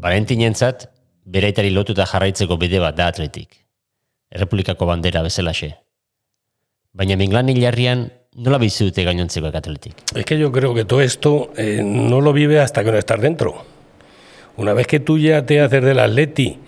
Valentinentzat, 0.00 0.88
beraitari 1.26 1.70
lotuta 1.70 2.06
jarraitzeko 2.08 2.56
bide 2.56 2.80
bat 2.80 2.96
da 2.96 3.08
atletik. 3.12 3.67
Errepublikako 4.30 4.86
bandera 4.86 5.22
bezalaxe. 5.22 5.76
Baina 6.92 7.16
minglan 7.16 7.48
hilarrian 7.48 8.08
nola 8.36 8.58
bizi 8.58 8.84
dute 8.84 9.04
gainontzekoak 9.04 9.54
atletik. 9.54 9.94
Es 10.14 10.24
que 10.24 10.38
yo 10.38 10.52
creo 10.52 10.74
que 10.74 10.84
todo 10.84 11.00
esto 11.00 11.52
eh, 11.56 11.82
no 11.82 12.20
lo 12.20 12.32
vive 12.32 12.60
hasta 12.60 12.84
que 12.84 12.92
no 12.92 12.98
estás 12.98 13.20
dentro. 13.20 13.64
Una 14.56 14.74
vez 14.74 14.86
que 14.86 15.00
tú 15.00 15.18
ya 15.18 15.46
te 15.46 15.60
haces 15.60 15.82
del 15.82 16.00
Atleti, 16.00 16.58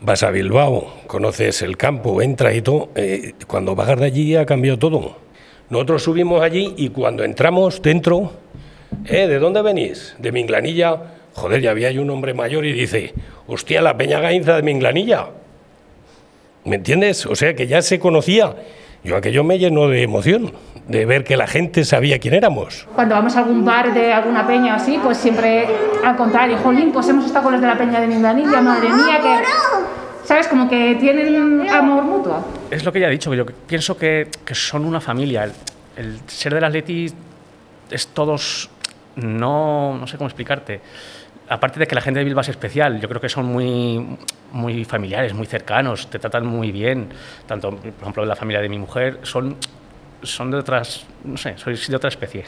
vas 0.00 0.22
a 0.22 0.30
Bilbao, 0.30 0.94
conoces 1.06 1.62
el 1.62 1.76
campo, 1.76 2.22
entras 2.22 2.54
y 2.54 2.62
todo, 2.62 2.90
eh, 2.94 3.32
cuando 3.46 3.74
bajas 3.74 3.98
de 3.98 4.06
allí 4.06 4.36
ha 4.36 4.46
cambiado 4.46 4.78
todo. 4.78 5.16
Nosotros 5.68 6.02
subimos 6.04 6.42
allí 6.42 6.74
y 6.76 6.90
cuando 6.90 7.24
entramos 7.24 7.82
dentro, 7.82 8.32
eh, 9.06 9.26
¿de 9.26 9.38
dónde 9.38 9.62
venís? 9.62 10.14
De 10.18 10.30
Minglanilla. 10.30 11.14
Joder, 11.34 11.60
ya 11.60 11.72
había 11.72 11.88
ahí 11.88 11.98
un 11.98 12.10
hombre 12.10 12.32
mayor 12.32 12.64
y 12.64 12.72
dice, 12.72 13.12
hostia, 13.48 13.82
la 13.82 13.96
Peña 13.96 14.20
Gainza 14.20 14.54
de 14.54 14.62
Minglanilla. 14.62 15.26
¿Me 16.64 16.76
entiendes? 16.76 17.26
O 17.26 17.36
sea 17.36 17.54
que 17.54 17.66
ya 17.66 17.82
se 17.82 17.98
conocía. 17.98 18.54
Yo 19.02 19.16
aquello 19.16 19.44
me 19.44 19.58
llenó 19.58 19.88
de 19.88 20.02
emoción, 20.02 20.52
de 20.88 21.04
ver 21.04 21.24
que 21.24 21.36
la 21.36 21.46
gente 21.46 21.84
sabía 21.84 22.18
quién 22.18 22.32
éramos. 22.32 22.88
Cuando 22.94 23.14
vamos 23.14 23.36
a 23.36 23.40
algún 23.40 23.62
bar 23.62 23.92
de 23.92 24.12
alguna 24.12 24.46
peña 24.46 24.76
así, 24.76 24.98
pues 25.02 25.18
siempre 25.18 25.66
al 26.02 26.16
contrario, 26.16 26.56
jolín, 26.62 26.90
pues 26.90 27.06
hemos 27.10 27.26
estado 27.26 27.44
con 27.44 27.52
los 27.52 27.60
de 27.60 27.66
la 27.66 27.76
peña 27.76 28.00
de 28.00 28.06
Minglanilla, 28.06 28.62
madre 28.62 28.88
mía, 28.88 29.20
que... 29.20 30.26
¿Sabes? 30.26 30.48
Como 30.48 30.70
que 30.70 30.94
tienen 30.98 31.68
amor 31.68 32.04
mutuo. 32.04 32.42
Es 32.70 32.82
lo 32.82 32.90
que 32.90 33.00
ya 33.00 33.08
he 33.08 33.10
dicho, 33.10 33.34
yo 33.34 33.44
pienso 33.44 33.98
que, 33.98 34.28
que 34.42 34.54
son 34.54 34.86
una 34.86 35.02
familia. 35.02 35.44
El, 35.44 35.52
el 35.96 36.20
ser 36.26 36.54
del 36.54 36.64
Atleti 36.64 37.12
es 37.90 38.06
todos... 38.08 38.70
No, 39.16 39.98
no 39.98 40.06
sé 40.06 40.16
cómo 40.16 40.28
explicarte. 40.28 40.80
Aparte 41.48 41.78
de 41.78 41.86
que 41.86 41.94
la 41.94 42.00
gente 42.00 42.20
de 42.20 42.24
Bilbao 42.24 42.40
es 42.40 42.48
especial, 42.48 43.00
yo 43.00 43.08
creo 43.08 43.20
que 43.20 43.28
son 43.28 43.44
muy, 43.44 44.16
muy 44.52 44.84
familiares, 44.84 45.34
muy 45.34 45.46
cercanos, 45.46 46.08
te 46.08 46.18
tratan 46.18 46.46
muy 46.46 46.72
bien. 46.72 47.10
Tanto, 47.46 47.70
por 47.70 48.00
ejemplo, 48.00 48.24
la 48.24 48.34
familia 48.34 48.62
de 48.62 48.68
mi 48.70 48.78
mujer 48.78 49.20
son, 49.24 49.56
son 50.22 50.50
de 50.50 50.56
otras, 50.56 51.04
no 51.22 51.36
sé, 51.36 51.58
sois 51.58 51.86
de 51.86 51.96
otra 51.96 52.08
especie. 52.08 52.44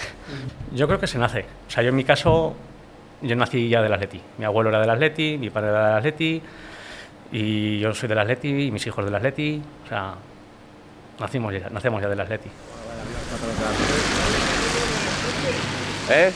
Yo 0.73 0.87
creo 0.87 0.99
que 0.99 1.07
se 1.07 1.19
nace. 1.19 1.45
O 1.69 1.71
sea, 1.71 1.83
yo 1.83 1.91
en 1.91 1.97
mi 1.97 2.05
caso, 2.05 2.57
yo 3.21 3.37
nací 3.37 3.69
ya 3.69 3.83
del 3.83 3.93
Atleti. 3.93 4.21
Mi 4.39 4.47
abuelo 4.47 4.71
era 4.71 4.81
del 4.81 4.91
Atleti, 4.91 5.37
mi 5.37 5.51
padre 5.51 5.69
era 5.69 5.89
del 5.89 5.97
Atleti, 5.99 6.43
y 7.33 7.79
yo 7.79 7.93
soy 7.93 8.09
del 8.09 8.19
Atleti, 8.19 8.49
y 8.49 8.71
mis 8.71 8.87
hijos 8.87 9.05
del 9.05 9.15
Atleti. 9.15 9.61
O 9.85 9.89
sea, 9.89 10.15
nacimos 11.21 11.53
ya, 11.53 11.69
nacemos 11.69 12.01
ya 12.01 12.09
del 12.09 12.21
Atleti. 12.21 12.49
Eh? 16.09 16.33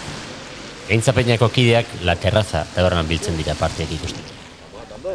Gaintza 0.90 1.12
peinako 1.14 1.46
kideak 1.54 1.86
La 2.02 2.16
Terraza 2.18 2.64
tabernan 2.74 3.06
biltzen 3.06 3.36
dira 3.38 3.54
partiak 3.54 3.92
ikusteko. 3.94 5.12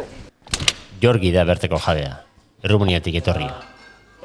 Jorgi 1.03 1.33
da 1.35 1.43
berteko 1.43 1.75
jabea, 1.83 2.13
Errumuniatik 2.63 3.19
etorria. 3.19 3.53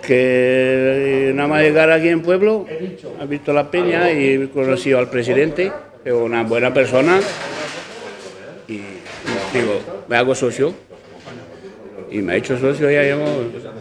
que 0.00 1.32
nada 1.34 1.48
más 1.48 1.62
llegar 1.62 1.90
aquí 1.90 2.08
en 2.08 2.22
pueblo, 2.22 2.66
ha 3.20 3.24
visto 3.24 3.52
la 3.52 3.70
peña 3.70 4.10
y 4.12 4.34
he 4.34 4.50
conocido 4.50 4.98
al 4.98 5.10
presidente, 5.10 5.72
es 6.04 6.12
una 6.12 6.42
buena 6.42 6.72
persona, 6.72 7.20
y 8.66 8.80
digo, 9.52 10.04
me 10.08 10.16
hago 10.16 10.34
socio. 10.34 10.74
Y 12.11 12.18
me 12.23 12.33
ha 12.33 12.37
hecho 12.37 12.59
socio 12.59 12.90
ya 12.90 13.03
llevo 13.03 13.25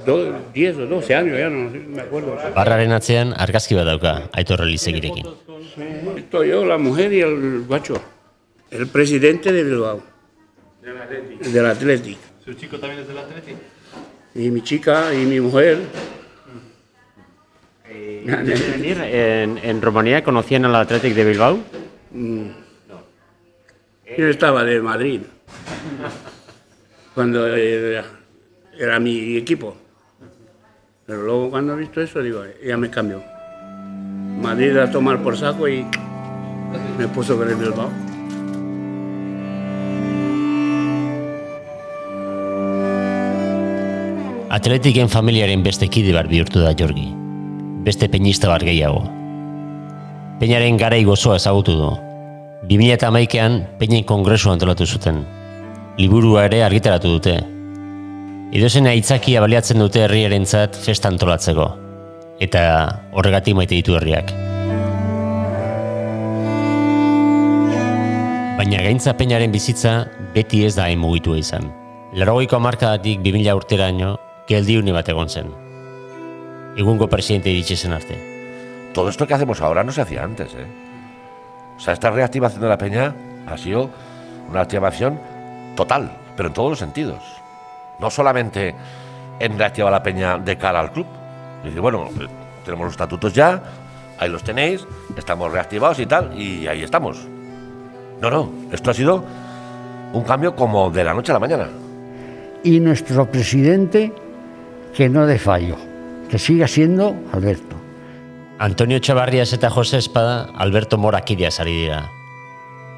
do- 0.06 0.34
10 0.54 0.78
o 0.78 0.86
12 0.86 1.16
años, 1.16 1.38
ya 1.38 1.50
no 1.50 1.70
me 1.72 2.02
acuerdo. 2.02 2.38
Barraren 2.56 2.92
atzean 2.92 3.34
argazki 3.36 3.74
bat 3.76 3.86
dauka, 3.86 4.30
Aitor 4.34 4.62
Elizegirekin. 4.62 5.26
Estoy 6.18 6.50
yo, 6.50 6.66
la 6.66 6.78
mujer 6.78 7.12
y 7.14 7.22
el 7.22 7.64
guacho, 7.68 7.96
el 8.70 8.88
presidente 8.88 9.52
de 9.52 9.64
Bilbao, 9.64 10.04
del 11.52 11.66
Atlético. 11.66 12.20
¿Su 12.46 12.54
chico 12.54 12.78
también 12.80 13.02
es 13.02 13.08
del 13.08 13.18
Atleti? 13.18 13.54
Y 14.36 14.52
mi 14.52 14.62
chica 14.62 15.14
y 15.14 15.26
mi 15.26 15.40
mujer. 15.40 15.80
venir 17.86 18.98
en, 19.02 19.58
en 19.64 19.82
Rumanía 19.82 20.24
conocían 20.24 20.66
al 20.66 20.76
Athletic 20.76 21.14
de 21.16 21.26
Bilbao? 21.26 21.60
Mm. 22.12 22.44
Yo 24.18 24.28
estaba 24.28 24.64
de 24.64 24.82
Madrid, 24.82 25.22
cuando 27.14 27.48
era, 27.56 28.04
era 28.80 29.00
mi 29.00 29.36
equipo. 29.36 29.76
Pero 31.06 31.24
luego 31.24 31.50
cuando 31.50 31.74
he 31.74 31.78
visto 31.78 32.02
eso, 32.02 32.22
digo, 32.22 32.44
ya 32.66 32.78
me 32.78 32.90
cambió. 32.90 33.22
Madrid 34.42 34.78
a 34.78 34.90
tomar 34.90 35.22
por 35.22 35.38
saco 35.38 35.68
y 35.68 35.86
me 36.98 37.08
puso 37.10 37.38
con 37.38 37.50
el 37.50 37.56
Bilbao. 37.56 37.90
Atletiken 44.50 45.10
familiaren 45.10 45.62
beste 45.64 45.88
kide 45.90 46.14
bat 46.14 46.28
bihurtu 46.28 46.60
da 46.60 46.74
Jorgi. 46.74 47.12
Beste 47.84 48.10
peñista 48.10 48.48
bat 48.50 48.64
gehiago. 48.64 49.04
Peñaren 50.40 50.78
garai 50.78 51.04
gozoa 51.04 51.36
ezagutu 51.36 51.76
du. 51.76 51.92
2008an 52.70 53.78
Peñen 53.78 54.04
kongresu 54.04 54.52
antolatu 54.52 54.86
zuten. 54.86 55.26
Liburua 55.98 56.46
ere 56.46 56.64
argitaratu 56.64 57.08
dute. 57.08 57.59
Edozen 58.50 58.88
aitzakia 58.90 59.44
baliatzen 59.44 59.78
dute 59.78 60.02
herriarentzat 60.02 60.74
festa 60.82 61.06
antolatzeko. 61.12 61.68
Eta 62.42 62.62
horregatik 63.14 63.54
maite 63.54 63.78
ditu 63.78 63.94
herriak. 63.94 64.32
Baina 68.58 68.80
gaintza 68.82 69.14
peñaren 69.20 69.54
bizitza 69.54 69.94
beti 70.34 70.64
ez 70.66 70.74
da 70.80 70.88
hain 70.88 70.98
mugitua 70.98 71.38
izan. 71.38 71.70
Larogeiko 72.18 72.58
amarkadatik 72.58 73.22
2000 73.22 73.54
urteraino, 73.60 74.16
geldiune 74.50 74.96
bat 74.98 75.14
egon 75.14 75.30
zen. 75.30 75.54
Egungo 76.74 77.06
presidente 77.06 77.54
iritsi 77.54 77.78
zen 77.78 77.94
arte. 77.94 78.18
Todo 78.96 79.14
esto 79.14 79.28
que 79.28 79.36
hacemos 79.36 79.62
ahora 79.62 79.84
no 79.84 79.92
se 79.92 80.02
hacía 80.02 80.24
antes, 80.24 80.56
¿eh? 80.56 80.66
O 81.78 81.80
sea, 81.80 81.94
esta 81.94 82.10
reactivación 82.10 82.64
de 82.64 82.68
la 82.68 82.80
peña 82.80 83.14
ha 83.46 83.60
sido 83.60 83.92
una 84.50 84.62
activación 84.62 85.20
total, 85.76 86.12
pero 86.36 86.50
en 86.50 86.54
todos 86.56 86.72
los 86.72 86.80
sentidos. 86.80 87.39
No 88.00 88.10
solamente 88.10 88.76
en 89.40 89.58
reactivar 89.58 89.92
la 89.92 90.04
peña 90.04 90.38
de 90.38 90.58
cara 90.58 90.80
al 90.80 90.92
club. 90.92 91.08
Dice, 91.64 91.80
bueno, 91.80 92.10
eh, 92.20 92.28
tenemos 92.64 92.86
los 92.86 92.94
estatutos 92.94 93.34
ya, 93.34 93.62
ahí 94.18 94.30
los 94.30 94.44
tenéis, 94.44 94.86
estamos 95.18 95.52
reactivados 95.52 96.00
y 96.00 96.06
tal, 96.06 96.40
y 96.40 96.68
ahí 96.68 96.84
estamos. 96.84 97.26
No, 98.22 98.30
no, 98.30 98.52
esto 98.72 98.92
ha 98.92 98.94
sido 98.94 99.24
un 100.14 100.24
cambio 100.24 100.56
como 100.56 100.90
de 100.90 101.04
la 101.04 101.14
noche 101.14 101.32
a 101.32 101.36
la 101.36 101.40
mañana. 101.40 101.68
Y 102.64 102.80
nuestro 102.80 103.30
presidente, 103.30 104.14
que 104.94 105.08
no 105.10 105.26
de 105.26 105.40
fallo, 105.40 105.78
que 106.30 106.38
siga 106.38 106.68
siendo 106.68 107.16
Alberto. 107.32 107.76
Antonio 108.60 109.00
Txabarrias 109.00 109.54
eta 109.54 109.70
Jose 109.70 109.98
Espada 109.98 110.50
Alberto 110.58 110.98
Morakideaz 110.98 111.62
ari 111.62 111.78
dira. 111.86 112.10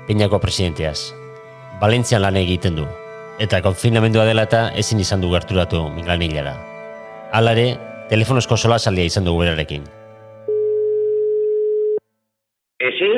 Peñako 0.08 0.40
presidenteaz. 0.42 1.14
Valentzian 1.80 2.24
lan 2.26 2.42
egiten 2.42 2.82
du. 2.82 2.88
Eta 3.42 3.62
konfinamendua 3.66 4.26
dela 4.28 4.44
eta 4.46 4.68
ezin 4.78 5.00
izan 5.02 5.22
du 5.24 5.32
gerturatu 5.34 5.88
Minglanillara. 5.96 6.54
Alare, 7.34 7.66
telefonozko 8.12 8.58
solasaldia 8.58 9.08
izan 9.08 9.26
dugu 9.26 9.42
berarekin. 9.42 9.84
¿Eh, 12.82 12.92
sí? 13.00 13.10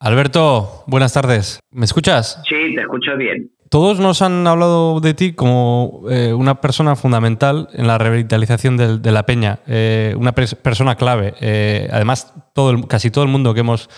Alberto, 0.00 0.84
buenas 0.86 1.12
tardes. 1.14 1.58
¿Me 1.72 1.84
escuchas? 1.84 2.40
Sí, 2.48 2.74
te 2.76 2.82
escucho 2.82 3.16
bien. 3.16 3.50
Todos 3.70 3.98
nos 4.00 4.20
han 4.20 4.46
hablado 4.46 5.00
de 5.00 5.14
ti 5.14 5.32
como 5.32 6.02
eh, 6.10 6.32
una 6.34 6.60
persona 6.60 6.94
fundamental 6.94 7.68
en 7.72 7.86
la 7.86 7.96
revitalización 7.96 8.76
de, 8.76 9.10
la 9.12 9.22
peña, 9.24 9.60
eh, 9.66 10.14
una 10.18 10.34
pres- 10.34 10.54
persona 10.56 10.94
clave. 10.96 11.34
Eh, 11.40 11.88
además, 11.90 12.34
todo 12.54 12.70
el- 12.70 12.86
casi 12.86 13.10
todo 13.10 13.24
el 13.24 13.30
mundo 13.30 13.54
que 13.54 13.60
hemos 13.60 13.88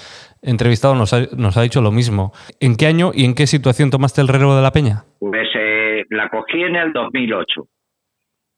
entrevistado 0.43 0.95
nos 0.95 1.13
ha, 1.13 1.23
nos 1.37 1.57
ha 1.57 1.63
dicho 1.63 1.81
lo 1.83 1.91
mismo. 1.91 2.33
¿En 2.61 2.77
qué 2.77 2.87
año 2.87 3.11
y 3.13 3.25
en 3.25 3.35
qué 3.35 3.47
situación 3.49 3.91
tomaste 3.91 4.21
el 4.21 4.29
relevo 4.29 4.55
de 4.55 4.63
la 4.63 4.71
peña? 4.73 5.07
Pues 5.19 5.49
la 6.11 6.29
cogí 6.29 6.63
en 6.63 6.77
el 6.77 6.93
2008 6.93 7.67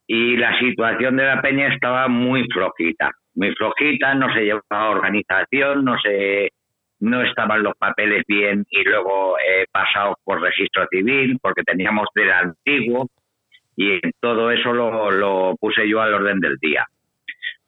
y 0.09 0.37
la 0.37 0.59
situación 0.59 1.17
de 1.17 1.25
la 1.25 1.43
peña 1.43 1.73
estaba 1.73 2.09
muy 2.09 2.47
flojita, 2.53 3.11
muy 3.35 3.53
flojita, 3.55 4.15
no 4.15 4.33
se 4.33 4.45
llevaba 4.45 4.91
organización, 4.91 5.85
no 5.85 5.99
se 5.99 6.51
no 6.99 7.23
estaban 7.23 7.63
los 7.63 7.75
papeles 7.77 8.25
bien 8.27 8.65
y 8.71 8.83
luego 8.85 9.37
eh, 9.39 9.67
pasados 9.71 10.17
por 10.25 10.41
registro 10.41 10.87
civil 10.91 11.39
porque 11.43 11.63
teníamos 11.63 12.09
del 12.15 12.33
antiguo 12.33 13.09
y 13.77 14.01
todo 14.21 14.51
eso 14.51 14.73
lo, 14.73 15.11
lo 15.11 15.57
puse 15.61 15.87
yo 15.87 16.01
al 16.01 16.15
orden 16.15 16.41
del 16.41 16.57
día 16.57 16.87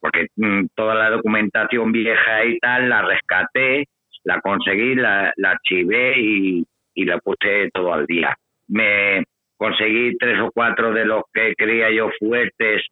porque 0.00 0.28
mm, 0.36 0.66
toda 0.74 0.94
la 0.94 1.10
documentación 1.10 1.92
vieja 1.92 2.44
y 2.44 2.58
tal 2.58 2.88
la 2.88 3.02
rescaté, 3.02 3.88
la 4.24 4.40
conseguí, 4.40 4.94
la, 4.94 5.32
la 5.36 5.52
archivé 5.52 6.18
y, 6.18 6.64
y 6.94 7.04
la 7.04 7.18
puse 7.18 7.70
todo 7.72 7.92
al 7.92 8.06
día. 8.06 8.34
Me 8.68 9.24
conseguí 9.58 10.16
tres 10.16 10.40
o 10.40 10.50
cuatro 10.52 10.92
de 10.92 11.04
los 11.04 11.24
que 11.32 11.54
creía 11.54 11.90
yo 11.90 12.08
fuertes 12.18 12.82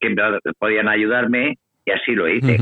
que 0.00 0.14
podían 0.58 0.88
ayudarme 0.88 1.58
y 1.84 1.90
así 1.90 2.12
lo 2.12 2.28
hice. 2.28 2.58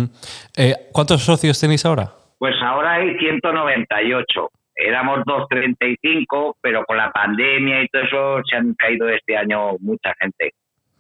Eh, 0.57 0.75
¿Cuántos 0.93 1.23
socios 1.23 1.59
tenéis 1.61 1.87
ahora? 1.87 2.11
Pues 2.39 2.55
ahora 2.61 2.95
hay 2.95 3.17
198 3.17 4.51
éramos 4.81 5.21
2.35, 5.21 6.57
pero 6.61 6.85
con 6.85 6.97
la 6.97 7.11
pandemia 7.11 7.83
y 7.83 7.89
todo 7.89 8.03
eso 8.03 8.43
se 8.49 8.57
han 8.57 8.75
caído 8.75 9.09
este 9.09 9.37
año 9.37 9.77
mucha 9.81 10.13
gente. 10.21 10.55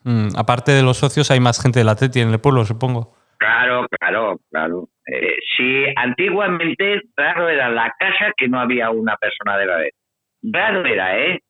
Mm, 0.04 0.28
aparte 0.36 0.72
de 0.72 0.82
los 0.82 0.98
socios, 0.98 1.30
hay 1.30 1.40
más 1.40 1.62
gente 1.62 1.78
de 1.78 1.84
la 1.84 1.92
Atleti 1.92 2.20
en 2.20 2.30
el 2.30 2.40
pueblo, 2.40 2.64
supongo. 2.64 3.14
Claro, 3.38 3.86
claro, 3.88 4.38
claro. 4.50 4.88
Eh, 5.06 5.36
sí, 5.56 5.84
antiguamente 5.96 7.00
raro 7.16 7.48
era 7.48 7.70
la 7.70 7.92
casa 7.98 8.32
que 8.36 8.48
no 8.48 8.60
había 8.60 8.90
una 8.90 9.16
persona 9.16 9.56
de 9.56 9.66
la 9.66 9.76
vez. 9.76 9.94
Raro 10.42 10.84
era, 10.84 11.18
¿eh? 11.18 11.40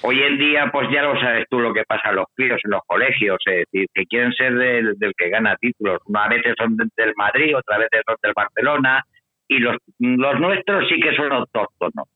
Hoy 0.00 0.22
en 0.22 0.38
día, 0.38 0.70
pues 0.72 0.88
ya 0.90 1.02
lo 1.02 1.20
sabes 1.20 1.44
tú 1.50 1.60
lo 1.60 1.72
que 1.72 1.84
pasa 1.84 2.08
a 2.08 2.12
los 2.12 2.26
críos 2.34 2.60
en 2.64 2.70
los 2.70 2.80
colegios, 2.86 3.38
es 3.46 3.64
decir, 3.70 3.86
que 3.94 4.06
quieren 4.06 4.32
ser 4.32 4.54
del, 4.54 4.96
que 5.16 5.28
gana 5.28 5.56
títulos. 5.60 5.98
Una 6.06 6.28
veces 6.28 6.54
son 6.58 6.76
del 6.76 7.12
Madrid, 7.16 7.56
otra 7.56 7.78
veces 7.78 8.02
son 8.06 8.16
del 8.22 8.32
Barcelona, 8.34 9.04
y 9.46 9.58
los, 9.58 9.76
los 9.98 10.40
nuestros 10.40 10.88
sí 10.88 10.98
que 11.00 11.14
son 11.14 11.30
autóctonos. 11.30 12.08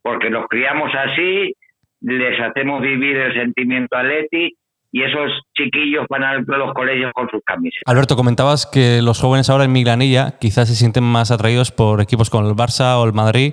Porque 0.00 0.30
los 0.30 0.46
criamos 0.46 0.90
así, 0.94 1.52
les 2.00 2.40
hacemos 2.40 2.80
vivir 2.80 3.16
el 3.16 3.34
sentimiento 3.34 3.96
atleti 3.96 4.56
y 4.92 5.02
esos 5.02 5.30
chiquillos 5.54 6.06
van 6.08 6.24
a 6.24 6.34
los 6.38 6.72
colegios 6.72 7.12
con 7.12 7.28
sus 7.28 7.42
camisetas. 7.44 7.82
Alberto, 7.84 8.16
comentabas 8.16 8.64
que 8.66 9.02
los 9.02 9.20
jóvenes 9.20 9.50
ahora 9.50 9.64
en 9.64 9.72
Migranilla 9.72 10.38
quizás 10.40 10.68
se 10.68 10.74
sienten 10.74 11.04
más 11.04 11.30
atraídos 11.30 11.70
por 11.70 12.00
equipos 12.00 12.30
como 12.30 12.48
el 12.48 12.54
Barça 12.54 12.96
o 12.96 13.04
el 13.04 13.12
Madrid 13.12 13.52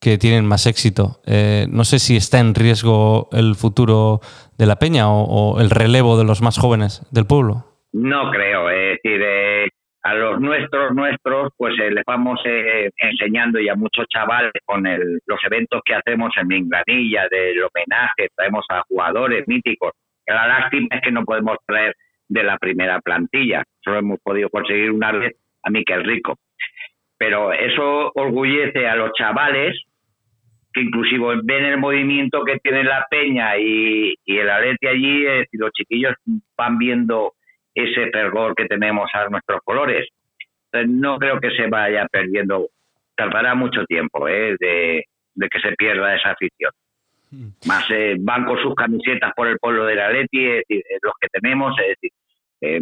que 0.00 0.18
tienen 0.18 0.46
más 0.46 0.66
éxito. 0.66 1.20
Eh, 1.26 1.66
no 1.70 1.84
sé 1.84 1.98
si 1.98 2.16
está 2.16 2.38
en 2.40 2.54
riesgo 2.54 3.28
el 3.32 3.54
futuro 3.54 4.20
de 4.58 4.66
la 4.66 4.76
peña 4.76 5.08
o, 5.10 5.24
o 5.24 5.60
el 5.60 5.70
relevo 5.70 6.18
de 6.18 6.24
los 6.24 6.40
más 6.40 6.58
jóvenes 6.58 7.06
del 7.12 7.26
pueblo. 7.26 7.64
No 7.92 8.30
creo, 8.30 8.70
es 8.70 9.02
decir, 9.02 9.20
eh, 9.22 9.68
a 10.02 10.14
los 10.14 10.40
nuestros, 10.40 10.94
nuestros, 10.94 11.52
pues 11.56 11.74
eh, 11.78 11.90
les 11.90 12.04
vamos 12.06 12.40
eh, 12.44 12.90
enseñando 12.96 13.60
y 13.60 13.68
a 13.68 13.74
muchos 13.74 14.06
chavales 14.08 14.52
con 14.64 14.86
el, 14.86 15.20
los 15.26 15.40
eventos 15.44 15.82
que 15.84 15.94
hacemos 15.94 16.32
en 16.40 16.48
Mingranilla, 16.48 17.28
del 17.30 17.58
homenaje, 17.62 18.28
traemos 18.34 18.64
a 18.70 18.82
jugadores 18.88 19.46
míticos. 19.46 19.92
La 20.26 20.46
lástima 20.46 20.88
es 20.92 21.02
que 21.02 21.10
no 21.10 21.24
podemos 21.24 21.58
traer 21.66 21.94
de 22.28 22.42
la 22.44 22.56
primera 22.58 23.00
plantilla, 23.00 23.64
solo 23.84 23.98
hemos 23.98 24.20
podido 24.20 24.48
conseguir 24.48 24.92
una 24.92 25.12
vez 25.12 25.34
a 25.64 25.70
Miquel 25.70 26.04
Rico. 26.04 26.38
Pero 27.18 27.52
eso 27.52 28.12
orgullece 28.14 28.88
a 28.88 28.94
los 28.94 29.12
chavales 29.12 29.76
que 30.72 30.82
inclusive 30.82 31.40
ven 31.42 31.64
el 31.64 31.78
movimiento 31.78 32.44
que 32.44 32.58
tiene 32.58 32.84
la 32.84 33.06
peña 33.10 33.56
y, 33.58 34.14
y 34.24 34.38
el 34.38 34.50
atleti 34.50 34.86
allí, 34.86 35.26
es 35.26 35.38
decir, 35.40 35.60
los 35.60 35.72
chiquillos 35.72 36.14
van 36.56 36.78
viendo 36.78 37.34
ese 37.74 38.10
fervor 38.10 38.54
que 38.54 38.66
tenemos 38.66 39.10
a 39.14 39.28
nuestros 39.28 39.60
colores. 39.64 40.08
Entonces, 40.72 41.00
no 41.00 41.18
creo 41.18 41.40
que 41.40 41.50
se 41.50 41.66
vaya 41.66 42.06
perdiendo, 42.10 42.68
tardará 43.16 43.54
mucho 43.54 43.84
tiempo 43.86 44.28
¿eh? 44.28 44.56
de, 44.58 45.04
de, 45.34 45.48
que 45.48 45.60
se 45.60 45.72
pierda 45.72 46.14
esa 46.14 46.30
afición. 46.30 46.72
Más 47.66 47.88
eh, 47.90 48.16
van 48.18 48.44
con 48.44 48.60
sus 48.60 48.74
camisetas 48.74 49.32
por 49.36 49.46
el 49.46 49.58
pueblo 49.58 49.84
de 49.84 49.94
la 49.94 50.10
Leti, 50.10 50.46
es 50.46 50.64
decir, 50.68 50.84
los 51.02 51.12
que 51.20 51.28
tenemos, 51.28 51.76
es 51.78 51.88
decir, 51.88 52.10
eh, 52.60 52.80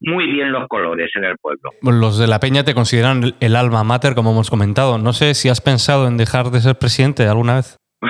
muy 0.00 0.26
bien 0.30 0.52
los 0.52 0.66
colores 0.68 1.10
en 1.14 1.24
el 1.24 1.36
pueblo. 1.38 1.70
Los 1.82 2.18
de 2.18 2.26
la 2.26 2.40
Peña 2.40 2.64
te 2.64 2.74
consideran 2.74 3.34
el, 3.40 3.56
alma 3.56 3.84
mater, 3.84 4.14
como 4.14 4.32
hemos 4.32 4.50
comentado. 4.50 4.98
No 4.98 5.12
sé 5.12 5.34
si 5.34 5.48
has 5.48 5.60
pensado 5.60 6.06
en 6.06 6.16
dejar 6.16 6.46
de 6.46 6.60
ser 6.60 6.76
presidente 6.76 7.26
alguna 7.26 7.56
vez. 7.56 7.76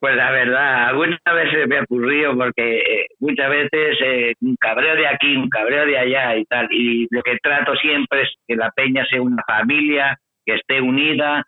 Pues 0.00 0.14
la 0.14 0.30
verdad, 0.30 0.90
alguna 0.90 1.18
vez 1.34 1.50
se 1.50 1.66
me 1.66 1.76
ha 1.76 1.82
ocurrido 1.82 2.32
porque 2.36 2.78
eh, 2.78 3.06
muchas 3.18 3.50
veces 3.50 3.98
eh, 4.00 4.32
un 4.42 4.54
cabreo 4.54 4.94
de 4.94 5.08
aquí, 5.08 5.36
un 5.36 5.48
cabreo 5.48 5.84
de 5.86 5.98
allá 5.98 6.36
y 6.36 6.44
tal. 6.44 6.68
Y 6.70 7.08
lo 7.10 7.20
que 7.20 7.36
trato 7.42 7.74
siempre 7.74 8.22
es 8.22 8.28
que 8.46 8.54
la 8.54 8.70
peña 8.70 9.04
sea 9.10 9.20
una 9.20 9.42
familia, 9.44 10.16
que 10.46 10.54
esté 10.54 10.80
unida, 10.80 11.42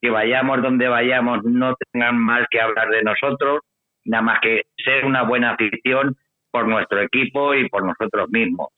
que 0.00 0.10
vayamos 0.10 0.62
donde 0.62 0.86
vayamos, 0.86 1.42
no 1.42 1.74
tengan 1.92 2.16
mal 2.16 2.46
que 2.48 2.60
hablar 2.60 2.90
de 2.90 3.02
nosotros, 3.02 3.62
nada 4.04 4.22
más 4.22 4.38
que 4.40 4.62
ser 4.84 5.04
una 5.04 5.24
buena 5.24 5.50
afición 5.50 6.14
por 6.56 6.66
nuestro 6.66 7.02
equipo 7.02 7.54
y 7.54 7.68
por 7.68 7.84
nosotros 7.84 8.30
mismos. 8.30 8.68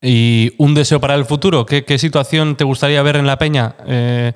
¿Y 0.00 0.50
un 0.56 0.74
deseo 0.74 0.98
para 0.98 1.14
el 1.14 1.26
futuro? 1.26 1.66
¿Qué, 1.66 1.84
qué 1.84 1.98
situación 1.98 2.56
te 2.56 2.64
gustaría 2.64 3.02
ver 3.02 3.16
en 3.16 3.26
la 3.26 3.36
peña 3.36 3.74
eh, 3.86 4.32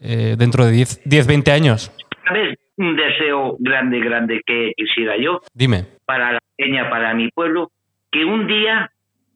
eh, 0.00 0.36
dentro 0.38 0.64
de 0.64 0.70
10, 0.70 1.02
10, 1.04 1.26
20 1.26 1.50
años? 1.50 1.90
¿Sabes? 2.24 2.56
un 2.76 2.96
deseo 2.96 3.56
grande, 3.58 3.98
grande 3.98 4.40
que 4.46 4.72
quisiera 4.76 5.16
yo. 5.18 5.40
Dime. 5.52 5.84
Para 6.06 6.32
la 6.34 6.38
peña, 6.56 6.88
para 6.88 7.12
mi 7.12 7.28
pueblo, 7.28 7.72
que 8.12 8.24
un 8.24 8.46
día 8.46 8.88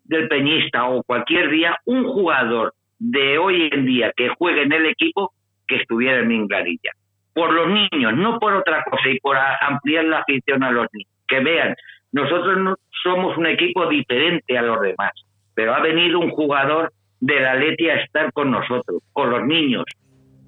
del 0.05 0.29
peñista 0.29 0.85
o 0.88 1.03
cualquier 1.03 1.51
día, 1.51 1.77
un 1.87 2.05
jugador 2.05 2.73
de 3.01 3.37
hoy 3.37 3.69
en 3.73 3.85
día 3.85 4.12
que 4.17 4.29
juegue 4.38 4.62
en 4.62 4.73
el 4.73 4.87
equipo, 4.87 5.33
que 5.67 5.77
estuviera 5.77 6.21
en 6.21 6.29
Minglanilla. 6.29 6.93
Por 7.35 7.53
los 7.53 7.67
niños, 7.69 8.14
no 8.14 8.38
por 8.38 8.55
otra 8.55 8.85
cosa, 8.85 9.09
y 9.11 9.19
por 9.19 9.37
ampliar 9.37 10.05
la 10.05 10.21
afición 10.21 10.62
a 10.62 10.71
los 10.71 10.87
niños. 10.93 11.11
Que 11.27 11.40
vean, 11.40 11.75
nosotros 12.14 12.59
no 12.59 12.77
somos 13.03 13.37
un 13.37 13.46
equipo 13.46 13.88
diferente 13.88 14.57
a 14.57 14.62
los 14.62 14.81
demás, 14.81 15.11
pero 15.53 15.74
ha 15.74 15.81
venido 15.81 16.20
un 16.20 16.31
jugador 16.31 16.92
de 17.20 17.40
la 17.40 17.57
Leti 17.57 17.88
a 17.88 17.96
estar 17.96 18.33
con 18.33 18.53
nosotros, 18.53 19.03
con 19.12 19.31
los 19.31 19.44
niños, 19.44 19.83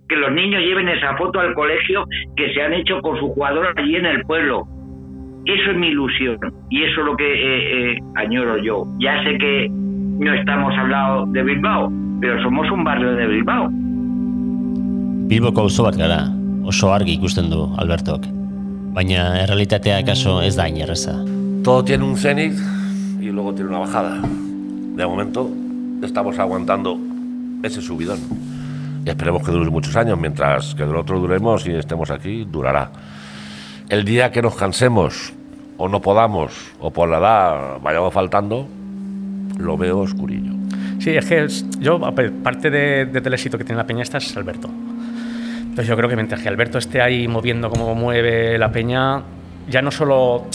que 0.09 0.15
los 0.15 0.31
niños 0.31 0.63
lleven 0.63 0.89
esa 0.89 1.17
foto 1.17 1.41
al 1.41 1.55
colegio 1.55 2.05
que 2.37 2.55
se 2.55 2.63
han 2.63 2.73
hecho 2.73 3.01
con 3.01 3.19
su 3.19 3.31
jugador 3.31 3.75
allí 3.77 3.97
en 3.97 4.07
el 4.07 4.23
pueblo. 4.23 4.63
Eso 5.45 5.73
es 5.73 5.77
mi 5.77 5.89
ilusión 5.89 6.39
y 6.71 6.85
eso 6.85 7.01
es 7.01 7.07
lo 7.07 7.17
que 7.17 7.33
eh, 7.35 7.95
eh, 7.95 7.99
añoro 8.15 8.59
yo. 8.59 8.85
Ya 9.01 9.25
sé 9.25 9.37
que 9.37 9.69
no 9.69 10.35
estamos 10.35 10.73
hablando 10.79 11.27
de 11.33 11.43
Bilbao, 11.43 11.91
pero 12.21 12.41
somos 12.45 12.71
un 12.71 12.85
barrio 12.85 13.13
de 13.13 13.27
Bilbao. 13.27 13.69
Bilboko 15.27 15.63
auzo 15.63 15.83
bat 15.83 15.97
gara, 15.99 16.31
oso 16.65 16.95
argi 16.95 17.19
ikusten 17.19 17.51
du 17.51 17.75
Albertok. 17.77 18.23
Baina 18.95 19.43
errealitatea 19.43 19.99
akaso 20.05 20.43
ez 20.43 20.55
da 20.55 20.71
hain 20.71 20.79
erreza. 20.79 21.19
Todo 21.67 21.83
tiene 21.83 22.05
un 22.05 22.17
cenit 22.17 22.57
y 23.21 23.25
luego 23.25 23.53
tiene 23.53 23.71
una 23.71 23.81
bajada. 23.81 24.21
De 24.23 25.05
momento 25.05 25.51
estamos 26.01 26.39
aguantando 26.39 26.97
ese 27.65 27.83
subidón. 27.83 28.21
Y 29.05 29.09
esperemos 29.09 29.43
que 29.43 29.51
dure 29.51 29.69
muchos 29.69 29.97
años, 29.97 30.17
mientras 30.17 30.77
que 30.77 30.85
del 30.85 30.95
otro 30.95 31.19
duremos 31.19 31.67
y 31.67 31.73
estemos 31.73 32.13
aquí, 32.13 32.47
durará. 32.49 32.93
El 33.89 34.05
día 34.05 34.31
que 34.31 34.43
nos 34.43 34.55
cansemos 34.55 35.33
o 35.77 35.89
no 35.89 36.01
podamos 36.01 36.53
o 36.79 36.93
por 36.93 37.09
la 37.09 37.19
edad 37.19 37.79
vayamos 37.83 38.15
faltando, 38.15 38.69
lo 39.59 39.77
veo 39.77 39.99
oscurillo. 39.99 40.53
Sí, 41.01 41.17
es 41.17 41.27
que 41.27 41.49
yo, 41.81 41.99
parte 42.45 42.71
de, 42.71 43.07
de, 43.07 43.35
éxito 43.35 43.59
que 43.59 43.65
tiene 43.65 43.79
la 43.79 43.89
Peña 43.89 44.05
esta 44.05 44.19
es 44.19 44.37
Alberto. 44.37 44.71
Entonces 45.63 45.89
yo 45.89 45.97
creo 45.97 46.09
que 46.09 46.15
mientras 46.15 46.41
que 46.41 46.49
Alberto 46.49 46.79
esté 46.79 47.03
ahí 47.03 47.27
moviendo 47.27 47.71
cómo 47.71 47.93
mueve 47.97 48.57
la 48.57 48.71
Peña, 48.71 49.25
ya 49.69 49.83
no 49.83 49.91
solo 49.91 50.47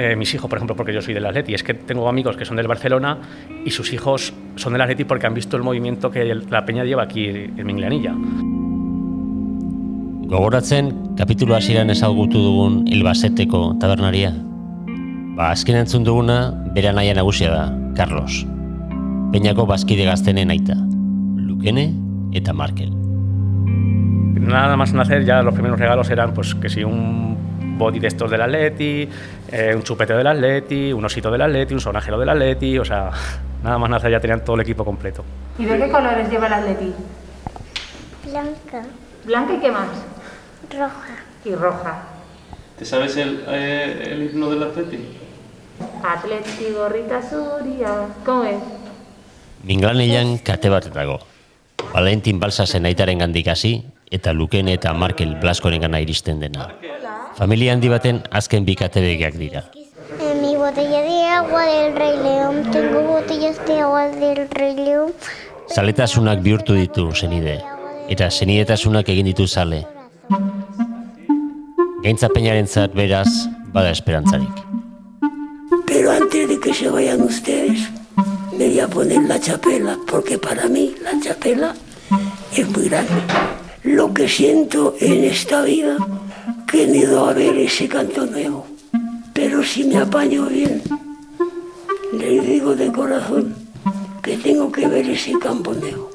eh, 0.00 0.16
mis 0.16 0.32
hijos, 0.34 0.48
por 0.48 0.56
ejemplo, 0.56 0.74
porque 0.74 0.94
yo 0.94 1.02
soy 1.02 1.12
del 1.12 1.26
Atleti, 1.26 1.52
es 1.52 1.62
que 1.62 1.74
tengo 1.74 2.08
amigos 2.08 2.34
que 2.34 2.46
son 2.46 2.56
del 2.56 2.66
Barcelona 2.66 3.18
y 3.66 3.70
sus 3.70 3.92
hijos 3.92 4.32
son 4.56 4.72
del 4.72 4.80
Atleti 4.80 5.04
porque 5.04 5.26
han 5.26 5.34
visto 5.34 5.58
el 5.58 5.62
movimiento 5.62 6.10
que 6.10 6.34
la 6.34 6.64
Peña 6.64 6.84
lleva 6.84 7.02
aquí 7.02 7.26
en 7.26 7.66
Minglanilla. 7.66 8.14
Gogoratzen, 10.30 11.16
kapitulu 11.18 11.54
hasieran 11.54 11.90
ezagutu 11.90 12.38
dugun 12.38 12.86
Ilbaseteko 12.88 13.76
tabernaria. 13.82 14.32
Ba, 15.36 15.50
azken 15.50 15.76
entzun 15.82 16.06
duguna, 16.06 16.54
bere 16.72 16.94
naia 16.96 17.12
nagusia 17.18 17.50
da, 17.50 17.64
Carlos. 17.98 18.46
Peñako 19.34 19.66
bazkide 19.66 20.06
gaztenen 20.08 20.54
aita. 20.54 20.78
Lukene 21.36 21.90
eta 22.32 22.54
Markel. 22.54 22.94
Nada 24.40 24.76
más 24.78 24.94
nacer, 24.94 25.26
ya 25.26 25.42
los 25.42 25.52
primeros 25.52 25.78
regalos 25.78 26.08
eran, 26.08 26.32
pues, 26.32 26.54
que 26.54 26.70
si 26.70 26.84
un 26.84 27.76
body 27.80 27.98
de 27.98 28.06
estos 28.06 28.30
del 28.30 28.42
Atleti, 28.42 29.08
eh, 29.50 29.74
un 29.74 29.82
chupete 29.82 30.14
del 30.14 30.26
Atleti, 30.26 30.92
un 30.92 31.04
osito 31.04 31.30
del 31.30 31.42
Atleti, 31.42 31.74
un 31.74 31.80
sonajero 31.80 32.18
del 32.18 32.28
Atleti, 32.28 32.78
o 32.78 32.84
sea, 32.84 33.10
nada 33.62 33.78
más 33.78 33.90
nacer 33.90 34.10
ya 34.12 34.20
tenían 34.20 34.44
todo 34.44 34.56
el 34.56 34.62
equipo 34.62 34.84
completo. 34.84 35.24
¿Y 35.58 35.64
de 35.64 35.78
qué 35.78 35.90
colores 35.90 36.28
lleva 36.30 36.46
el 36.46 36.52
Atleti? 36.52 36.94
Blanca. 38.26 38.82
¿Blanca 39.24 39.54
y 39.54 39.60
qué 39.60 39.70
más? 39.70 39.88
Roja. 40.70 41.16
Y 41.44 41.54
roja. 41.54 42.02
¿Te 42.78 42.84
sabes 42.84 43.16
el, 43.16 43.44
eh, 43.48 44.08
el 44.12 44.22
himno 44.30 44.50
del 44.50 44.62
Atleti? 44.62 45.18
Atleti 46.02 46.72
gorrita 46.74 47.20
zuria. 47.22 48.06
¿Cómo 48.24 48.44
es? 48.44 48.56
Minglaneian 49.64 50.38
kate 50.38 50.68
bat 50.68 50.86
dago. 50.94 51.18
Valentin 51.92 52.38
Balsasen 52.40 52.86
aitaren 52.86 53.18
gandik 53.18 53.48
hasi, 53.48 53.84
eta 54.10 54.32
Luken 54.32 54.68
eta 54.68 54.92
Markel 54.94 55.34
Blaskoren 55.40 55.80
gana 55.80 56.00
iristen 56.00 56.40
dena. 56.40 56.68
Familia 57.36 57.72
handi 57.72 57.88
baten 57.88 58.22
azken 58.30 58.66
bi 58.66 58.74
katebegiak 58.74 59.36
dira. 59.38 59.62
En 60.20 60.40
mi 60.42 60.56
botella 60.56 61.00
de 61.02 61.26
agua 61.26 61.62
del 61.64 61.96
Rey 61.96 62.16
León 62.22 62.70
tengo 62.72 63.02
botellas 63.02 63.60
de 63.66 63.80
agua 63.80 64.08
del 64.08 64.48
Rey 64.50 64.74
León. 64.74 65.12
Zaletasunak 65.74 66.42
bihurtu 66.42 66.74
ditu 66.74 67.12
senide, 67.14 67.60
eta 68.08 68.30
senidetasunak 68.30 69.08
egin 69.08 69.30
ditu 69.30 69.46
zale. 69.46 69.86
Gaintzapeñaren 72.02 72.66
zat 72.66 72.94
beraz, 72.94 73.28
bada 73.72 73.90
esperantzarik. 73.90 74.66
Pero 75.86 76.10
antes 76.10 76.48
de 76.48 76.58
que 76.58 76.74
se 76.74 76.88
vayan 76.88 77.22
ustedes, 77.22 77.88
me 78.58 78.66
voy 78.68 78.80
a 78.80 78.88
poner 78.88 79.22
la 79.22 79.38
chapela, 79.38 79.96
porque 80.06 80.38
para 80.38 80.68
mí 80.68 80.94
la 81.02 81.20
chapela 81.20 81.74
es 82.56 82.68
muy 82.68 82.88
grande. 82.88 83.22
lo 83.82 84.12
que 84.12 84.28
siento 84.28 84.94
en 85.00 85.24
esta 85.24 85.62
vida 85.62 85.96
que 86.70 86.86
nido 86.86 87.28
a 87.28 87.32
ver 87.32 87.56
ese 87.56 87.88
cantoneo, 87.88 88.64
pero 89.34 89.60
si 89.64 89.82
me 89.82 89.96
apaño 89.96 90.46
bien, 90.46 90.80
le 92.12 92.40
digo 92.40 92.76
de 92.76 92.92
corazón 92.92 93.56
que 94.22 94.36
tengo 94.36 94.70
que 94.70 94.86
ver 94.86 95.10
ese 95.10 95.36
camponeo. 95.40 96.08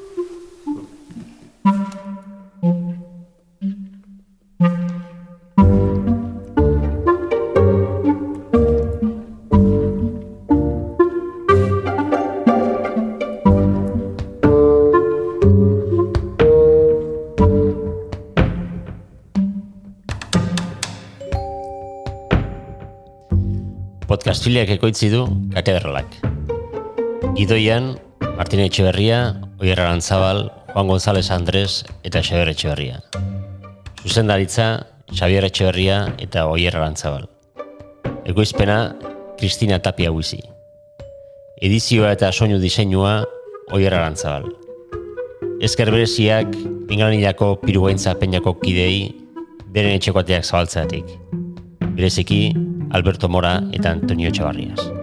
Podcast 24.16 24.46
filiak 24.46 24.70
ekoitzi 24.72 25.10
du 25.12 25.26
katederralak. 25.52 26.14
Gidoian, 27.36 27.90
Martin 28.38 28.62
Etxeberria, 28.64 29.18
Oier 29.60 29.76
Arantzabal, 29.76 30.46
Juan 30.70 30.88
González 30.88 31.28
Andrés 31.34 31.84
eta 32.00 32.22
Xabier 32.24 32.48
Etxeberria. 32.48 33.02
Zuzendaritza, 34.00 34.86
Xabier 35.12 35.44
Etxeberria 35.44 35.98
eta 36.16 36.46
Oier 36.48 36.72
Arantzabal. 36.78 37.28
Egoizpena, 38.24 38.96
Kristina 39.36 39.82
Tapia 39.84 40.08
Huizi. 40.08 40.40
Edizioa 41.60 42.14
eta 42.16 42.32
soinu 42.32 42.56
diseinua, 42.56 43.18
Oier 43.76 43.92
Arantzabal. 43.92 44.48
Ezker 45.60 45.92
bereziak, 45.92 46.56
Pingalanilako 46.88 47.58
pirugaintza 47.66 48.16
peinako 48.16 48.56
kidei, 48.64 49.12
beren 49.76 50.00
etxekoateak 50.00 50.48
zabaltzeatik. 50.48 51.18
Bereziki, 51.98 52.46
Alberto 52.96 53.28
Mora 53.28 53.62
eta 53.72 53.90
Antonio 53.90 54.30
Chavarrias. 54.30 54.95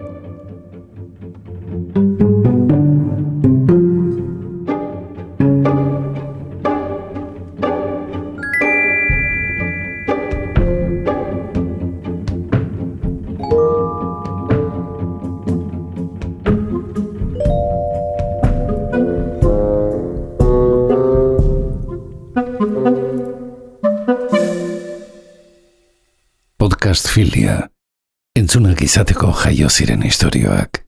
Izateko 29.04 29.34
jaio 29.44 29.68
ziren 29.68 30.02
istorioak. 30.02 30.83